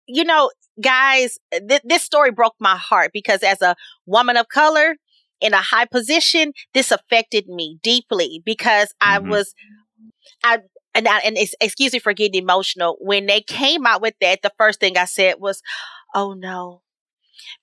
you 0.07 0.23
know, 0.23 0.51
guys, 0.81 1.39
th- 1.51 1.81
this 1.83 2.03
story 2.03 2.31
broke 2.31 2.55
my 2.59 2.75
heart 2.77 3.11
because 3.13 3.41
as 3.43 3.61
a 3.61 3.75
woman 4.05 4.37
of 4.37 4.47
color 4.49 4.95
in 5.41 5.53
a 5.53 5.61
high 5.61 5.85
position, 5.85 6.53
this 6.73 6.91
affected 6.91 7.47
me 7.47 7.79
deeply 7.81 8.41
because 8.45 8.93
I 9.01 9.19
Mhm. 9.19 9.29
was, 9.29 9.53
I, 10.43 10.59
and, 10.93 11.07
I, 11.07 11.19
and 11.19 11.37
ex- 11.37 11.55
excuse 11.61 11.93
me 11.93 11.99
for 11.99 12.13
getting 12.13 12.41
emotional. 12.41 12.97
When 13.01 13.25
they 13.25 13.41
came 13.41 13.85
out 13.85 14.01
with 14.01 14.15
that, 14.21 14.41
the 14.43 14.51
first 14.57 14.79
thing 14.79 14.97
I 14.97 15.05
said 15.05 15.35
was, 15.39 15.61
oh 16.13 16.33
no, 16.33 16.81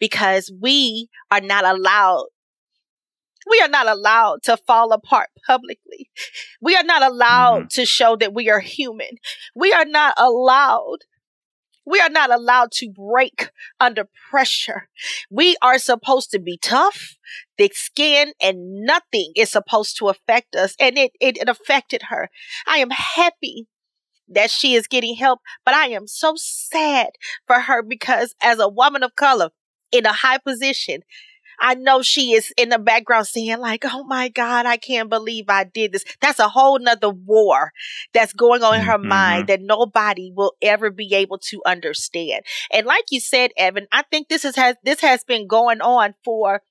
because 0.00 0.52
we 0.60 1.08
are 1.30 1.40
not 1.40 1.64
allowed 1.64 2.26
we 3.48 3.60
are 3.60 3.68
not 3.68 3.86
allowed 3.86 4.42
to 4.44 4.56
fall 4.56 4.92
apart 4.92 5.28
publicly. 5.46 6.10
We 6.60 6.76
are 6.76 6.84
not 6.84 7.02
allowed 7.02 7.58
mm-hmm. 7.58 7.80
to 7.80 7.86
show 7.86 8.16
that 8.16 8.34
we 8.34 8.50
are 8.50 8.60
human. 8.60 9.18
We 9.54 9.72
are 9.72 9.84
not 9.84 10.14
allowed. 10.16 10.98
We 11.84 12.00
are 12.00 12.10
not 12.10 12.30
allowed 12.30 12.70
to 12.72 12.90
break 12.90 13.50
under 13.80 14.08
pressure. 14.30 14.88
We 15.30 15.56
are 15.62 15.78
supposed 15.78 16.30
to 16.30 16.38
be 16.38 16.56
tough, 16.56 17.16
thick 17.58 17.74
skin, 17.74 18.32
and 18.40 18.84
nothing 18.84 19.32
is 19.34 19.50
supposed 19.50 19.96
to 19.98 20.08
affect 20.08 20.54
us. 20.54 20.76
And 20.78 20.96
it, 20.96 21.12
it, 21.20 21.38
it 21.38 21.48
affected 21.48 22.02
her. 22.10 22.28
I 22.68 22.78
am 22.78 22.90
happy 22.90 23.66
that 24.28 24.50
she 24.50 24.74
is 24.74 24.86
getting 24.86 25.16
help, 25.16 25.40
but 25.64 25.74
I 25.74 25.88
am 25.88 26.06
so 26.06 26.34
sad 26.36 27.10
for 27.46 27.60
her 27.60 27.82
because 27.82 28.34
as 28.40 28.60
a 28.60 28.68
woman 28.68 29.02
of 29.02 29.16
color 29.16 29.50
in 29.90 30.06
a 30.06 30.12
high 30.12 30.38
position, 30.38 31.00
I 31.62 31.74
know 31.74 32.02
she 32.02 32.32
is 32.32 32.52
in 32.58 32.70
the 32.70 32.78
background 32.78 33.28
saying 33.28 33.58
like, 33.60 33.84
"Oh 33.86 34.04
my 34.04 34.28
God, 34.28 34.66
I 34.66 34.76
can't 34.76 35.08
believe 35.08 35.46
I 35.48 35.64
did 35.64 35.92
this." 35.92 36.04
That's 36.20 36.40
a 36.40 36.48
whole 36.48 36.78
nother 36.78 37.10
war 37.10 37.72
that's 38.12 38.32
going 38.32 38.62
on 38.62 38.80
in 38.80 38.82
her 38.84 38.98
Mhm. 38.98 39.08
mind 39.08 39.46
that 39.46 39.60
nobody 39.62 40.32
will 40.34 40.54
ever 40.60 40.90
be 40.90 41.14
able 41.14 41.38
to 41.38 41.62
understand. 41.64 42.44
And 42.70 42.86
like 42.86 43.04
you 43.10 43.20
said, 43.20 43.52
Evan, 43.56 43.86
I 43.92 44.02
think 44.02 44.28
this 44.28 44.44
is 44.44 44.56
has 44.56 44.76
this 44.82 45.00
has 45.00 45.24
been 45.24 45.46
going 45.46 45.80
on 45.80 46.14
for 46.24 46.62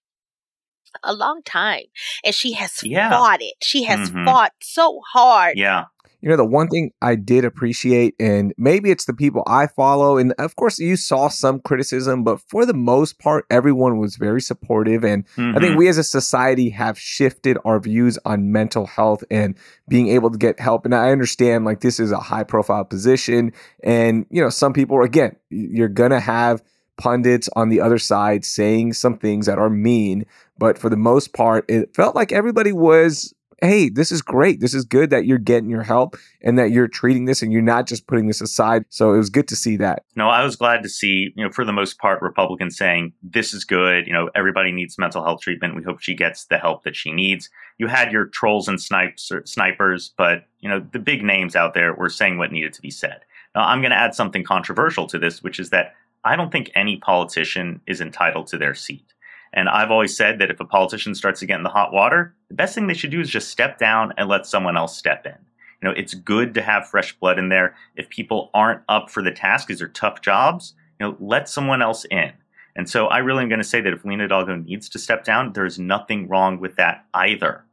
a 1.03 1.13
long 1.13 1.41
time, 1.43 1.85
and 2.23 2.35
she 2.35 2.53
has 2.53 2.83
Yeah. 2.83 3.09
fought 3.09 3.41
it. 3.41 3.55
She 3.63 3.83
has 3.85 4.09
Mhm. 4.11 4.25
fought 4.25 4.53
so 4.61 5.01
hard. 5.13 5.57
Yeah. 5.57 5.85
You 6.21 6.29
know, 6.29 6.37
the 6.37 6.45
one 6.45 6.67
thing 6.67 6.91
I 7.01 7.15
did 7.15 7.45
appreciate, 7.45 8.13
and 8.19 8.53
maybe 8.57 8.91
it's 8.91 9.05
the 9.05 9.13
people 9.13 9.43
I 9.47 9.65
follow, 9.67 10.17
and 10.17 10.33
of 10.37 10.55
course, 10.55 10.77
you 10.77 10.95
saw 10.95 11.29
some 11.29 11.59
criticism, 11.59 12.23
but 12.23 12.39
for 12.47 12.65
the 12.65 12.75
most 12.75 13.17
part, 13.17 13.45
everyone 13.49 13.97
was 13.97 14.17
very 14.17 14.41
supportive. 14.41 15.03
And 15.03 15.25
I 15.37 15.59
think 15.59 15.73
Mhm. 15.73 15.77
we 15.77 15.87
as 15.87 15.97
a 15.97 16.03
society 16.03 16.69
have 16.69 16.99
shifted 16.99 17.57
our 17.65 17.79
views 17.79 18.19
on 18.23 18.51
mental 18.51 18.85
health 18.85 19.23
and 19.31 19.55
being 19.89 20.09
able 20.09 20.29
to 20.29 20.37
get 20.37 20.59
help. 20.59 20.85
And 20.85 20.93
I 20.93 21.09
understand, 21.09 21.65
like, 21.65 21.81
this 21.81 21.99
is 21.99 22.11
a 22.11 22.19
high 22.19 22.43
profile 22.43 22.85
position. 22.85 23.51
And, 23.83 24.25
you 24.29 24.41
know, 24.41 24.49
some 24.49 24.73
people, 24.73 25.01
again, 25.01 25.35
you're 25.49 25.87
going 25.87 26.11
to 26.11 26.19
have 26.19 26.61
pundits 26.97 27.49
on 27.55 27.69
the 27.69 27.81
other 27.81 27.97
side 27.97 28.45
saying 28.45 28.93
some 28.93 29.17
things 29.17 29.47
that 29.47 29.57
are 29.57 29.71
mean. 29.71 30.25
But 30.59 30.77
for 30.77 30.89
the 30.89 30.97
most 30.97 31.33
part, 31.33 31.65
it 31.67 31.95
felt 31.95 32.15
like 32.15 32.31
everybody 32.31 32.71
was 32.71 33.33
hey, 33.61 33.89
this 33.89 34.11
is 34.11 34.23
great. 34.23 34.59
This 34.59 34.73
is 34.73 34.83
good 34.83 35.11
that 35.11 35.25
you're 35.25 35.37
getting 35.37 35.69
your 35.69 35.83
help 35.83 36.17
and 36.41 36.57
that 36.57 36.71
you're 36.71 36.87
treating 36.87 37.25
this 37.25 37.43
and 37.43 37.53
you're 37.53 37.61
not 37.61 37.85
just 37.85 38.07
putting 38.07 38.25
this 38.25 38.41
aside. 38.41 38.85
So 38.89 39.13
it 39.13 39.17
was 39.17 39.29
good 39.29 39.47
to 39.49 39.55
see 39.55 39.77
that. 39.77 40.03
No, 40.15 40.29
I 40.29 40.43
was 40.43 40.55
glad 40.55 40.81
to 40.81 40.89
see, 40.89 41.31
you 41.35 41.43
know, 41.43 41.51
for 41.51 41.63
the 41.63 41.71
most 41.71 41.99
part, 41.99 42.23
Republicans 42.23 42.75
saying 42.75 43.13
this 43.21 43.53
is 43.53 43.63
good. 43.63 44.07
You 44.07 44.13
know, 44.13 44.31
everybody 44.33 44.71
needs 44.71 44.97
mental 44.97 45.23
health 45.23 45.41
treatment. 45.41 45.75
We 45.75 45.83
hope 45.83 46.01
she 46.01 46.15
gets 46.15 46.45
the 46.45 46.57
help 46.57 46.83
that 46.83 46.95
she 46.95 47.11
needs. 47.11 47.49
You 47.77 47.85
had 47.87 48.11
your 48.11 48.25
trolls 48.25 48.67
and 48.67 48.81
snipes, 48.81 49.31
er, 49.31 49.43
snipers, 49.45 50.11
but 50.17 50.45
you 50.59 50.69
know, 50.69 50.83
the 50.91 50.99
big 50.99 51.23
names 51.23 51.55
out 51.55 51.75
there 51.75 51.93
were 51.93 52.09
saying 52.09 52.39
what 52.39 52.51
needed 52.51 52.73
to 52.73 52.81
be 52.81 52.91
said. 52.91 53.21
Now, 53.53 53.61
I'm 53.61 53.81
going 53.81 53.91
to 53.91 53.97
add 53.97 54.15
something 54.15 54.43
controversial 54.43 55.05
to 55.07 55.19
this, 55.19 55.43
which 55.43 55.59
is 55.59 55.69
that 55.69 55.93
I 56.23 56.35
don't 56.35 56.51
think 56.51 56.71
any 56.73 56.97
politician 56.97 57.81
is 57.85 58.01
entitled 58.01 58.47
to 58.47 58.57
their 58.57 58.73
seat. 58.73 59.05
And 59.53 59.67
I've 59.67 59.91
always 59.91 60.15
said 60.15 60.39
that 60.39 60.49
if 60.49 60.59
a 60.59 60.65
politician 60.65 61.13
starts 61.13 61.41
to 61.41 61.45
get 61.45 61.57
in 61.57 61.63
the 61.63 61.69
hot 61.69 61.91
water, 61.91 62.33
the 62.47 62.55
best 62.55 62.73
thing 62.73 62.87
they 62.87 62.93
should 62.93 63.11
do 63.11 63.19
is 63.19 63.29
just 63.29 63.49
step 63.49 63.77
down 63.77 64.13
and 64.17 64.29
let 64.29 64.45
someone 64.45 64.77
else 64.77 64.97
step 64.97 65.25
in. 65.25 65.35
You 65.81 65.89
know, 65.89 65.95
it's 65.97 66.13
good 66.13 66.53
to 66.53 66.61
have 66.61 66.87
fresh 66.87 67.17
blood 67.19 67.39
in 67.39 67.49
there. 67.49 67.75
If 67.95 68.09
people 68.09 68.49
aren't 68.53 68.81
up 68.87 69.09
for 69.09 69.21
the 69.21 69.31
task, 69.31 69.67
these 69.67 69.81
are 69.81 69.89
tough 69.89 70.21
jobs, 70.21 70.73
you 70.99 71.07
know, 71.07 71.17
let 71.19 71.49
someone 71.49 71.81
else 71.81 72.05
in. 72.05 72.31
And 72.75 72.89
so 72.89 73.07
I 73.07 73.17
really 73.17 73.43
am 73.43 73.49
going 73.49 73.59
to 73.59 73.65
say 73.65 73.81
that 73.81 73.91
if 73.91 74.05
Lina 74.05 74.23
Hidalgo 74.23 74.55
needs 74.55 74.87
to 74.89 74.99
step 74.99 75.25
down, 75.25 75.53
there's 75.53 75.77
nothing 75.77 76.27
wrong 76.29 76.59
with 76.59 76.77
that 76.77 77.05
either. 77.13 77.65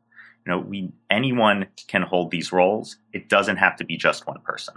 You 0.45 0.53
know, 0.53 0.59
we 0.59 0.91
anyone 1.11 1.67
can 1.87 2.03
hold 2.03 2.31
these 2.31 2.53
roles. 2.53 2.97
It 3.13 3.29
doesn't 3.29 3.59
have 3.59 3.77
to 3.77 3.85
be 3.85 3.97
just 3.97 4.27
one 4.27 4.41
person. 4.41 4.75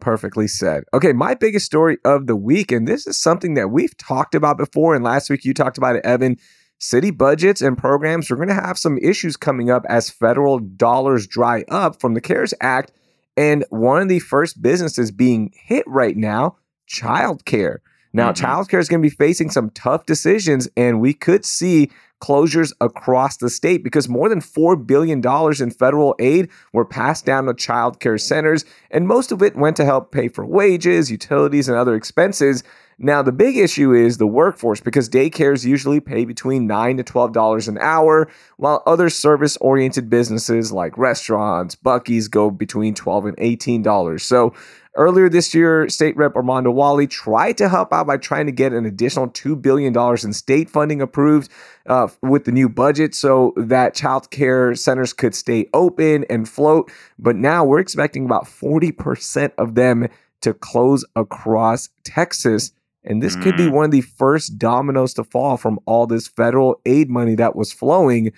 Perfectly 0.00 0.48
said. 0.48 0.84
Okay, 0.92 1.12
my 1.12 1.34
biggest 1.34 1.66
story 1.66 1.98
of 2.04 2.26
the 2.26 2.36
week, 2.36 2.72
and 2.72 2.86
this 2.86 3.06
is 3.06 3.18
something 3.18 3.54
that 3.54 3.70
we've 3.70 3.96
talked 3.96 4.34
about 4.34 4.58
before, 4.58 4.94
and 4.94 5.04
last 5.04 5.30
week 5.30 5.44
you 5.44 5.54
talked 5.54 5.78
about 5.78 5.96
it, 5.96 6.04
Evan. 6.04 6.36
City 6.78 7.10
budgets 7.10 7.62
and 7.62 7.78
programs 7.78 8.30
are 8.30 8.36
going 8.36 8.48
to 8.48 8.54
have 8.54 8.76
some 8.76 8.98
issues 8.98 9.36
coming 9.36 9.70
up 9.70 9.86
as 9.88 10.10
federal 10.10 10.58
dollars 10.58 11.26
dry 11.26 11.64
up 11.70 12.00
from 12.00 12.14
the 12.14 12.20
CARES 12.20 12.52
Act. 12.60 12.92
And 13.36 13.64
one 13.70 14.02
of 14.02 14.08
the 14.08 14.18
first 14.18 14.60
businesses 14.60 15.10
being 15.10 15.52
hit 15.54 15.84
right 15.86 16.16
now, 16.16 16.56
childcare. 16.88 17.78
Now, 18.14 18.30
Mhm. 18.30 18.36
childcare 18.36 18.78
is 18.78 18.88
going 18.88 19.02
to 19.02 19.08
be 19.08 19.14
facing 19.14 19.50
some 19.50 19.70
tough 19.74 20.06
decisions, 20.06 20.68
and 20.76 21.00
we 21.00 21.12
could 21.12 21.44
see 21.44 21.90
closures 22.22 22.72
across 22.80 23.36
the 23.36 23.50
state 23.50 23.84
because 23.84 24.08
more 24.08 24.30
than 24.30 24.40
$4 24.40 24.76
billion 24.76 25.20
in 25.60 25.70
federal 25.70 26.14
aid 26.18 26.48
were 26.72 26.84
passed 26.86 27.26
down 27.26 27.44
to 27.44 27.52
childcare 27.52 28.18
centers, 28.18 28.64
and 28.90 29.06
most 29.06 29.30
of 29.30 29.42
it 29.42 29.56
went 29.56 29.76
to 29.76 29.84
help 29.84 30.10
pay 30.10 30.28
for 30.28 30.46
wages, 30.46 31.10
utilities, 31.10 31.68
and 31.68 31.76
other 31.76 31.94
expenses. 31.94 32.62
Now, 32.96 33.22
the 33.22 33.32
big 33.32 33.56
issue 33.56 33.92
is 33.92 34.18
the 34.18 34.26
workforce 34.26 34.80
because 34.80 35.08
daycares 35.08 35.64
usually 35.64 35.98
pay 35.98 36.24
between 36.24 36.68
9 36.68 36.96
to 36.98 37.02
$12 37.02 37.66
an 37.66 37.76
hour, 37.78 38.28
while 38.56 38.82
other 38.86 39.10
service 39.10 39.56
oriented 39.60 40.08
businesses 40.08 40.70
like 40.70 40.96
restaurants, 40.96 41.74
Buc-ee's 41.74 42.28
go 42.28 42.50
between 42.50 42.94
12 42.94 43.26
and 43.26 43.36
$18. 43.38 44.22
So, 44.22 44.54
Earlier 44.96 45.28
this 45.28 45.52
year, 45.54 45.88
State 45.88 46.16
Rep 46.16 46.36
Armando 46.36 46.72
Walle 46.72 47.10
tried 47.10 47.58
to 47.58 47.68
help 47.68 47.92
out 47.92 48.06
by 48.06 48.16
trying 48.16 48.46
to 48.46 48.52
get 48.52 48.72
an 48.72 48.86
additional 48.86 49.28
$2 49.28 49.60
billion 49.60 49.92
in 50.22 50.32
state 50.32 50.70
funding 50.70 51.02
approved 51.02 51.50
uh, 51.86 52.06
with 52.22 52.44
the 52.44 52.52
new 52.52 52.68
budget 52.68 53.12
so 53.12 53.52
that 53.56 53.94
child 53.94 54.30
care 54.30 54.72
centers 54.76 55.12
could 55.12 55.34
stay 55.34 55.68
open 55.74 56.24
and 56.30 56.48
float. 56.48 56.92
But 57.18 57.34
now 57.34 57.64
we're 57.64 57.80
expecting 57.80 58.24
about 58.24 58.44
40% 58.44 59.52
of 59.58 59.74
them 59.74 60.06
to 60.42 60.54
close 60.54 61.04
across 61.16 61.88
Texas. 62.04 62.70
And 63.02 63.20
this 63.20 63.34
could 63.34 63.56
be 63.56 63.64
Mm. 63.66 63.72
one 63.72 63.84
of 63.86 63.90
the 63.90 64.00
first 64.00 64.58
dominoes 64.58 65.12
to 65.14 65.24
fall 65.24 65.56
from 65.56 65.80
all 65.86 66.06
this 66.06 66.28
federal 66.28 66.80
aid 66.86 67.10
money 67.10 67.34
that 67.34 67.56
was 67.56 67.72
flowing. 67.72 68.32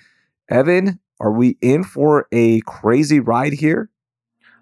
Evan, 0.49 0.99
are 1.19 1.31
we 1.31 1.57
in 1.61 1.83
for 1.83 2.27
a 2.31 2.61
crazy 2.61 3.19
ride 3.19 3.53
here? 3.53 3.89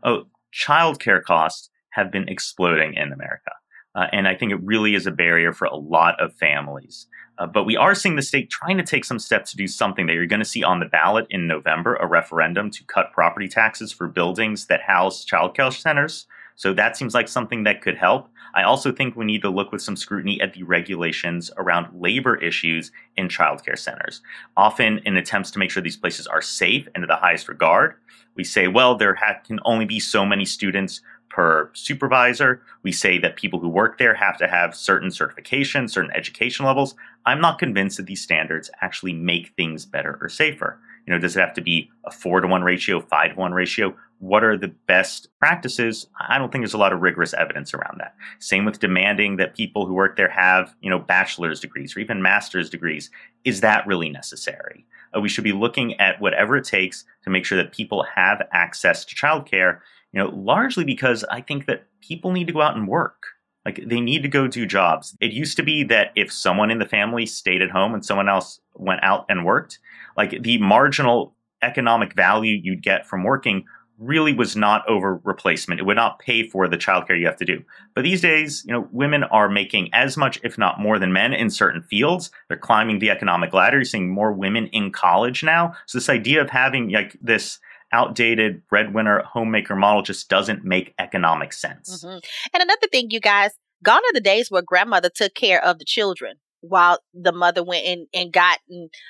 Oh, 0.04 0.26
childcare 0.54 1.24
costs 1.24 1.70
have 1.96 2.12
been 2.12 2.28
exploding 2.28 2.94
in 2.94 3.12
America. 3.12 3.52
Uh, 3.96 4.08
and 4.12 4.28
I 4.28 4.36
think 4.36 4.52
it 4.52 4.62
really 4.62 4.94
is 4.94 5.08
a 5.08 5.12
barrier 5.12 5.54
for 5.54 5.66
a 5.66 5.76
lot 5.76 6.20
of 6.22 6.34
families. 6.34 7.08
Uh, 7.38 7.46
but 7.46 7.64
we 7.64 7.78
are 7.78 7.96
seeing 7.96 8.16
the 8.16 8.22
state 8.22 8.50
trying 8.50 8.78
to 8.78 8.84
take 8.84 9.06
some 9.06 9.20
steps 9.20 9.52
to 9.52 9.58
do 9.58 9.68
something 9.68 10.06
that 10.06 10.14
you're 10.14 10.26
going 10.26 10.40
to 10.40 10.46
see 10.46 10.64
on 10.64 10.80
the 10.80 10.86
ballot 10.86 11.26
in 11.30 11.48
November 11.48 11.96
a 11.96 12.08
referendum 12.08 12.70
to 12.72 12.84
cut 12.86 13.12
property 13.14 13.48
taxes 13.48 13.92
for 13.92 14.08
buildings 14.08 14.68
that 14.68 14.82
house 14.82 15.26
childcare 15.26 15.74
centers. 15.74 16.28
So 16.56 16.74
that 16.74 16.96
seems 16.96 17.14
like 17.14 17.28
something 17.28 17.64
that 17.64 17.82
could 17.82 17.98
help. 17.98 18.30
I 18.54 18.64
also 18.64 18.92
think 18.92 19.16
we 19.16 19.26
need 19.26 19.42
to 19.42 19.50
look 19.50 19.74
with 19.74 19.82
some 19.82 19.98
scrutiny 19.98 20.40
at 20.40 20.54
the 20.54 20.64
regulations 20.64 21.52
around 21.58 21.88
labor 22.00 22.38
issues 22.38 22.92
in 23.18 23.28
childcare 23.28 23.78
centers. 23.78 24.22
Often, 24.56 25.00
in 25.00 25.18
attempts 25.18 25.52
to 25.52 25.60
make 25.60 25.70
sure 25.70 25.84
these 25.84 25.98
places 25.98 26.28
are 26.28 26.42
safe 26.42 26.88
and 26.96 27.02
to 27.04 27.08
the 27.08 27.18
highest 27.18 27.50
regard, 27.50 27.96
we 28.36 28.46
say, 28.46 28.70
well, 28.70 28.96
there 28.96 29.16
ha- 29.16 29.42
can 29.46 29.60
only 29.66 29.86
be 29.86 30.00
so 30.00 30.26
many 30.26 30.46
students 30.46 31.02
per 31.30 31.70
supervisor. 31.74 32.62
We 32.84 32.92
say 32.92 33.18
that 33.20 33.36
people 33.36 33.60
who 33.60 33.70
work 33.70 33.98
there 33.98 34.14
have 34.14 34.38
to 34.38 34.48
have 34.48 34.76
certain 34.76 35.10
certifications, 35.10 35.92
certain 35.92 36.12
education 36.12 36.66
levels. 36.66 36.96
I'm 37.26 37.42
not 37.42 37.60
convinced 37.60 37.98
that 37.98 38.06
these 38.06 38.22
standards 38.22 38.70
actually 38.82 39.14
make 39.14 39.54
things 39.56 39.86
better 39.86 40.18
or 40.22 40.30
safer. 40.30 40.80
You 41.06 41.14
know, 41.14 41.20
does 41.20 41.36
it 41.36 41.40
have 41.40 41.54
to 41.54 41.62
be 41.62 41.90
a 42.06 42.12
four 42.12 42.42
to 42.42 42.48
one 42.48 42.64
ratio, 42.64 43.00
five 43.00 43.34
to 43.34 43.40
one 43.40 43.54
ratio? 43.54 43.96
What 44.20 44.44
are 44.44 44.58
the 44.58 44.74
best 44.88 45.28
practices? 45.40 46.08
I 46.20 46.38
don't 46.38 46.52
think 46.52 46.64
there's 46.64 46.74
a 46.74 46.80
lot 46.80 46.94
of 46.94 47.02
rigorous 47.02 47.34
evidence 47.34 47.74
around 47.74 48.00
that. 48.00 48.16
Same 48.40 48.66
with 48.66 48.80
demanding 48.80 49.36
that 49.38 49.56
people 49.56 49.86
who 49.86 49.94
work 49.94 50.16
there 50.16 50.30
have, 50.30 50.74
you 50.82 50.90
know, 50.90 51.00
bachelor's 51.00 51.60
degrees 51.60 51.96
or 51.96 52.00
even 52.00 52.22
master's 52.22 52.70
degrees. 52.70 53.12
Is 53.44 53.62
that 53.62 53.86
really 53.86 54.10
necessary? 54.10 54.86
Uh, 55.16 55.20
we 55.20 55.30
should 55.30 55.44
be 55.44 55.52
looking 55.52 56.00
at 56.00 56.20
whatever 56.20 56.58
it 56.58 56.66
takes 56.66 57.06
to 57.24 57.30
make 57.30 57.46
sure 57.46 57.58
that 57.58 57.72
people 57.72 58.06
have 58.16 58.48
access 58.52 59.06
to 59.06 59.16
childcare 59.16 59.80
you 60.16 60.24
know, 60.24 60.30
largely 60.30 60.86
because 60.86 61.26
I 61.26 61.42
think 61.42 61.66
that 61.66 61.86
people 62.02 62.32
need 62.32 62.48
to 62.48 62.54
go 62.54 62.62
out 62.62 62.78
and 62.78 62.88
work. 62.88 63.24
Like 63.66 63.82
they 63.86 64.00
need 64.00 64.24
to 64.24 64.30
go 64.30 64.48
do 64.48 64.66
jobs. 64.66 65.18
It 65.20 65.34
used 65.34 65.58
to 65.58 65.64
be 65.64 65.84
that 65.84 66.12
if 66.16 66.32
someone 66.32 66.72
in 66.72 66.80
the 66.80 66.86
family 66.86 67.26
stayed 67.26 67.62
at 67.62 67.72
home 67.72 67.94
and 67.94 68.06
someone 68.06 68.30
else 68.30 68.62
went 68.76 69.04
out 69.04 69.26
and 69.28 69.44
worked, 69.44 69.80
like 70.16 70.42
the 70.44 70.58
marginal 70.60 71.36
economic 71.62 72.14
value 72.14 72.60
you'd 72.64 72.84
get 72.84 73.08
from 73.08 73.24
working 73.24 73.66
really 73.98 74.34
was 74.34 74.56
not 74.56 74.88
over 74.88 75.20
replacement. 75.24 75.80
It 75.80 75.86
would 75.86 75.96
not 75.96 76.20
pay 76.20 76.48
for 76.48 76.68
the 76.68 76.78
childcare 76.78 77.20
you 77.20 77.26
have 77.26 77.38
to 77.38 77.46
do. 77.46 77.64
But 77.94 78.04
these 78.04 78.22
days, 78.22 78.64
you 78.66 78.74
know, 78.74 78.88
women 78.92 79.24
are 79.26 79.50
making 79.50 79.90
as 79.94 80.18
much, 80.18 80.40
if 80.44 80.58
not 80.58 80.80
more, 80.80 81.00
than 81.00 81.14
men 81.14 81.34
in 81.34 81.50
certain 81.50 81.82
fields. 81.82 82.30
They're 82.48 82.58
climbing 82.58 83.00
the 83.00 83.10
economic 83.10 83.54
ladder. 83.54 83.78
You're 83.78 83.86
seeing 83.86 84.10
more 84.10 84.34
women 84.34 84.68
in 84.68 84.92
college 84.92 85.44
now. 85.44 85.76
So 85.88 85.98
this 85.98 86.10
idea 86.10 86.42
of 86.42 86.50
having 86.50 86.92
like 86.92 87.18
this 87.22 87.60
outdated 87.94 88.68
breadwinner 88.68 89.24
homemaker 89.24 89.76
model 89.76 90.02
just 90.02 90.30
doesn't 90.30 90.64
make 90.64 90.94
economic 91.00 91.54
sense. 91.54 92.04
Mm-hmm. 92.04 92.18
And 92.54 92.64
another 92.64 92.88
thing, 92.92 93.08
you 93.10 93.20
guys, 93.20 93.52
gone 93.84 94.00
are 94.00 94.14
the 94.14 94.22
days 94.22 94.52
where 94.52 94.62
grandmother 94.62 95.10
took 95.14 95.34
care 95.34 95.64
of 95.64 95.80
the 95.80 95.86
children 95.86 96.36
while 96.62 97.00
the 97.14 97.32
mother 97.32 97.64
went 97.64 97.86
and, 97.86 98.08
and 98.14 98.34
got 98.34 98.60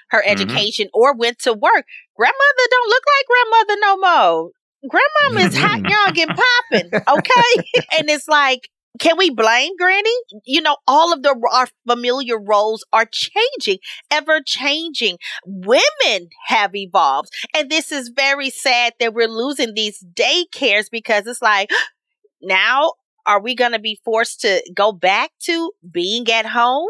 her 0.10 0.20
mm-hmm. 0.20 0.30
education 0.30 0.88
mm-hmm. 0.88 1.00
or 1.02 1.16
went 1.16 1.40
to 1.40 1.54
work. 1.54 1.86
Grandmother 2.16 2.68
don't 2.70 2.90
look 2.90 3.04
like 3.08 3.28
grandmother 3.28 3.80
no 3.82 3.98
more. 3.98 4.52
Grandmama 4.88 5.48
is 5.48 5.58
hot, 5.58 5.80
young, 5.90 6.30
and 6.30 6.38
popping. 6.38 7.18
Okay. 7.18 7.86
and 7.98 8.10
it's 8.10 8.28
like, 8.28 8.70
can 9.00 9.18
we 9.18 9.30
blame 9.30 9.72
Granny? 9.78 10.16
You 10.46 10.62
know, 10.62 10.78
all 10.88 11.14
of 11.14 11.24
the 11.24 11.36
our 11.52 11.68
familiar 11.88 12.40
roles 12.40 12.86
are 12.94 13.06
changing, 13.12 13.80
ever 14.12 14.42
changing. 14.46 15.18
Women 15.46 16.30
have 16.48 16.76
evolved. 16.76 17.30
And 17.56 17.70
this 17.70 17.92
is 17.92 18.10
very 18.10 18.50
sad 18.50 18.94
that 19.00 19.14
we're 19.14 19.28
losing 19.28 19.74
these 19.74 20.04
daycares 20.14 20.86
because 20.92 21.28
it's 21.28 21.42
like, 21.42 21.70
now 22.42 22.94
are 23.26 23.42
we 23.42 23.56
going 23.56 23.72
to 23.72 23.80
be 23.80 24.00
forced 24.06 24.42
to 24.42 24.62
go 24.76 24.92
back 24.92 25.32
to 25.44 25.72
being 25.92 26.30
at 26.32 26.46
home? 26.46 26.90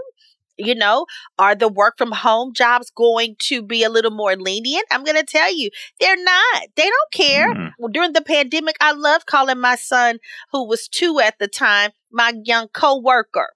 You 0.57 0.75
know 0.75 1.05
are 1.37 1.55
the 1.55 1.67
work 1.67 1.97
from 1.97 2.11
home 2.11 2.53
jobs 2.53 2.91
going 2.91 3.35
to 3.39 3.61
be 3.61 3.83
a 3.83 3.89
little 3.89 4.11
more 4.11 4.35
lenient 4.35 4.85
i'm 4.91 5.03
going 5.03 5.17
to 5.17 5.23
tell 5.23 5.53
you 5.53 5.69
they're 5.99 6.23
not 6.23 6.63
they 6.75 6.83
don't 6.83 7.11
care 7.11 7.53
mm. 7.53 7.71
well, 7.79 7.91
during 7.91 8.13
the 8.13 8.21
pandemic 8.21 8.75
i 8.81 8.91
loved 8.91 9.25
calling 9.25 9.59
my 9.59 9.75
son 9.75 10.19
who 10.51 10.67
was 10.67 10.87
two 10.87 11.19
at 11.19 11.37
the 11.39 11.47
time 11.47 11.91
my 12.11 12.33
young 12.43 12.67
co-worker 12.69 13.49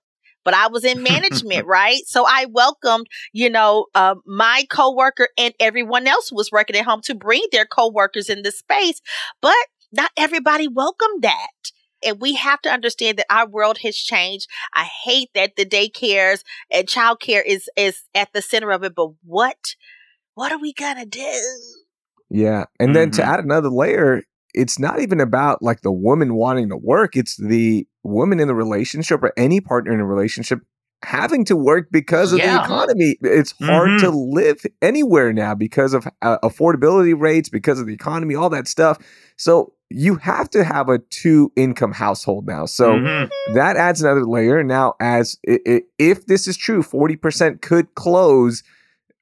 but 0.45 0.53
I 0.53 0.67
was 0.67 0.83
in 0.83 1.03
management, 1.03 1.65
right? 1.67 2.01
So 2.07 2.25
I 2.27 2.45
welcomed, 2.49 3.07
you 3.33 3.49
know, 3.49 3.85
uh, 3.93 4.15
my 4.25 4.65
coworker 4.69 5.27
and 5.37 5.53
everyone 5.59 6.07
else 6.07 6.29
who 6.29 6.35
was 6.35 6.51
working 6.51 6.75
at 6.75 6.85
home 6.85 7.01
to 7.03 7.13
bring 7.13 7.43
their 7.51 7.65
coworkers 7.65 8.29
in 8.29 8.41
the 8.41 8.51
space. 8.51 9.01
But 9.41 9.53
not 9.91 10.11
everybody 10.17 10.67
welcomed 10.67 11.21
that. 11.21 11.71
And 12.03 12.19
we 12.19 12.35
have 12.35 12.61
to 12.61 12.69
understand 12.69 13.17
that 13.17 13.25
our 13.29 13.47
world 13.47 13.79
has 13.79 13.95
changed. 13.95 14.47
I 14.73 14.83
hate 14.83 15.29
that 15.35 15.55
the 15.55 15.65
daycares 15.65 16.43
and 16.71 16.87
childcare 16.87 17.43
is 17.45 17.69
is 17.75 18.03
at 18.15 18.33
the 18.33 18.41
center 18.41 18.71
of 18.71 18.83
it, 18.83 18.95
but 18.95 19.09
what 19.23 19.75
what 20.35 20.51
are 20.51 20.59
we 20.59 20.73
gonna 20.73 21.05
do? 21.05 21.41
Yeah. 22.29 22.65
And 22.79 22.89
mm-hmm. 22.89 22.93
then 22.93 23.11
to 23.11 23.21
mm-hmm. 23.21 23.31
add 23.31 23.39
another 23.39 23.69
layer, 23.69 24.23
it's 24.53 24.79
not 24.79 24.99
even 24.99 25.19
about 25.19 25.61
like 25.61 25.81
the 25.81 25.91
woman 25.91 26.35
wanting 26.35 26.69
to 26.69 26.77
work, 26.77 27.15
it's 27.15 27.35
the 27.37 27.87
woman 28.03 28.39
in 28.39 28.47
the 28.47 28.55
relationship 28.55 29.21
or 29.21 29.33
any 29.37 29.61
partner 29.61 29.93
in 29.93 29.99
a 29.99 30.05
relationship 30.05 30.59
having 31.03 31.45
to 31.45 31.55
work 31.55 31.89
because 31.91 32.33
of 32.33 32.39
yeah. 32.39 32.57
the 32.57 32.63
economy. 32.63 33.15
It's 33.21 33.53
hard 33.61 33.89
mm-hmm. 33.89 34.05
to 34.05 34.09
live 34.11 34.61
anywhere 34.81 35.31
now 35.31 35.55
because 35.55 35.93
of 35.93 36.07
uh, 36.21 36.37
affordability 36.43 37.19
rates, 37.19 37.49
because 37.49 37.79
of 37.79 37.87
the 37.87 37.93
economy, 37.93 38.35
all 38.35 38.49
that 38.49 38.67
stuff. 38.67 38.97
So 39.37 39.73
you 39.89 40.15
have 40.15 40.49
to 40.51 40.63
have 40.63 40.89
a 40.89 40.99
two 40.99 41.51
income 41.55 41.93
household 41.93 42.45
now. 42.45 42.65
So 42.65 42.93
mm-hmm. 42.93 43.53
that 43.53 43.77
adds 43.77 44.01
another 44.01 44.25
layer. 44.25 44.63
Now, 44.63 44.95
as 44.99 45.37
it, 45.43 45.61
it, 45.65 45.83
if 45.97 46.25
this 46.25 46.47
is 46.47 46.57
true, 46.57 46.83
40% 46.83 47.61
could 47.61 47.93
close. 47.95 48.63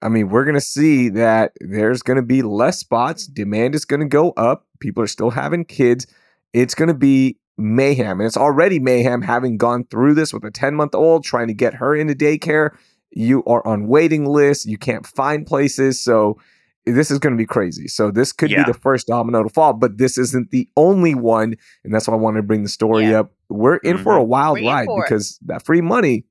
I 0.02 0.10
mean, 0.10 0.30
we're 0.30 0.46
going 0.46 0.56
to 0.56 0.62
see 0.62 1.10
that 1.10 1.54
there's 1.60 2.04
going 2.04 2.18
to 2.18 2.24
be 2.24 2.42
less 2.42 2.80
spots. 2.80 3.26
Demand 3.28 3.76
is 3.76 3.86
going 3.86 4.00
to 4.00 4.08
go 4.08 4.32
up. 4.32 4.68
People 4.80 5.04
are 5.04 5.08
still 5.08 5.32
having 5.32 5.66
kids. 5.66 6.06
It's 6.54 6.76
going 6.76 6.90
to 6.90 6.94
be 6.94 7.38
mayhem. 7.58 8.20
And 8.20 8.28
it's 8.28 8.38
already 8.38 8.80
mayhem 8.80 9.22
having 9.22 9.58
gone 9.58 9.86
through 9.86 10.14
this 10.14 10.34
with 10.34 10.44
a 10.44 10.52
10 10.52 10.76
month 10.76 10.96
old, 10.96 11.24
trying 11.24 11.48
to 11.48 11.54
get 11.54 11.74
her 11.76 11.96
into 11.96 12.14
daycare. 12.14 12.72
You 13.12 13.44
are 13.46 13.66
on 13.66 13.88
waiting 13.88 14.26
lists. 14.26 14.66
You 14.66 14.78
can't 14.78 15.06
find 15.06 15.46
places. 15.46 16.00
So 16.00 16.38
this 16.86 17.12
is 17.12 17.20
going 17.20 17.34
to 17.34 17.38
be 17.38 17.46
crazy. 17.46 17.88
So 17.88 18.12
this 18.12 18.32
could 18.32 18.52
yeah. 18.52 18.64
be 18.64 18.72
the 18.72 18.78
first 18.78 19.08
domino 19.08 19.44
to 19.44 19.50
fall, 19.50 19.74
but 19.74 19.98
this 19.98 20.18
isn't 20.18 20.52
the 20.52 20.70
only 20.78 21.16
one, 21.16 21.56
and 21.84 21.94
that's 21.94 22.08
why 22.08 22.14
I 22.14 22.18
wanted 22.18 22.38
to 22.38 22.44
bring 22.44 22.64
the 22.64 22.70
story 22.70 23.10
yeah. 23.10 23.22
up. 23.22 23.34
We're 23.50 23.78
in 23.78 23.96
mm-hmm. 23.96 24.04
for 24.04 24.16
a 24.16 24.24
wild 24.24 24.60
We're 24.62 24.72
ride 24.72 24.88
because 25.04 25.40
that 25.46 25.66
free 25.66 25.82
money. 25.82 26.26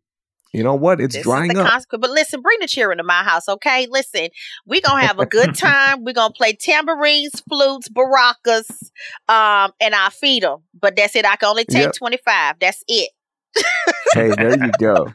You 0.53 0.63
know 0.63 0.75
what? 0.75 1.01
It's 1.01 1.15
this 1.15 1.23
drying 1.25 1.57
up. 1.57 1.69
Consequence. 1.69 2.01
But 2.01 2.11
listen, 2.11 2.41
bring 2.41 2.59
the 2.61 2.67
children 2.67 2.99
to 2.99 3.05
my 3.05 3.23
house, 3.23 3.49
okay? 3.49 3.87
Listen, 3.91 4.29
we're 4.65 4.81
gonna 4.81 5.07
have 5.07 5.19
a 5.19 5.27
good 5.27 5.55
time. 5.57 6.05
we're 6.05 6.15
gonna 6.15 6.33
play 6.33 6.55
tambourines, 6.55 7.43
flutes, 7.49 7.89
baracas, 7.89 8.71
um, 9.29 9.73
and 9.81 9.95
I'll 9.95 10.11
feed 10.11 10.43
them. 10.43 10.63
But 10.79 10.97
that's 10.97 11.15
it. 11.17 11.27
I 11.27 11.37
can 11.37 11.49
only 11.49 11.65
take 11.65 11.83
yep. 11.83 11.95
twenty 11.95 12.19
five. 12.25 12.57
That's 12.61 12.83
it. 12.89 13.11
hey, 14.15 14.33
there 14.37 14.65
you 14.65 14.73
go. 14.79 15.13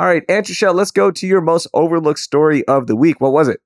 All 0.00 0.08
right, 0.08 0.24
Aunt 0.28 0.48
Rochelle, 0.48 0.74
let's 0.74 0.90
go 0.90 1.12
to 1.12 1.26
your 1.26 1.40
most 1.40 1.68
overlooked 1.72 2.18
story 2.18 2.66
of 2.66 2.88
the 2.88 2.96
week. 2.96 3.20
What 3.20 3.32
was 3.32 3.46
it? 3.46 3.60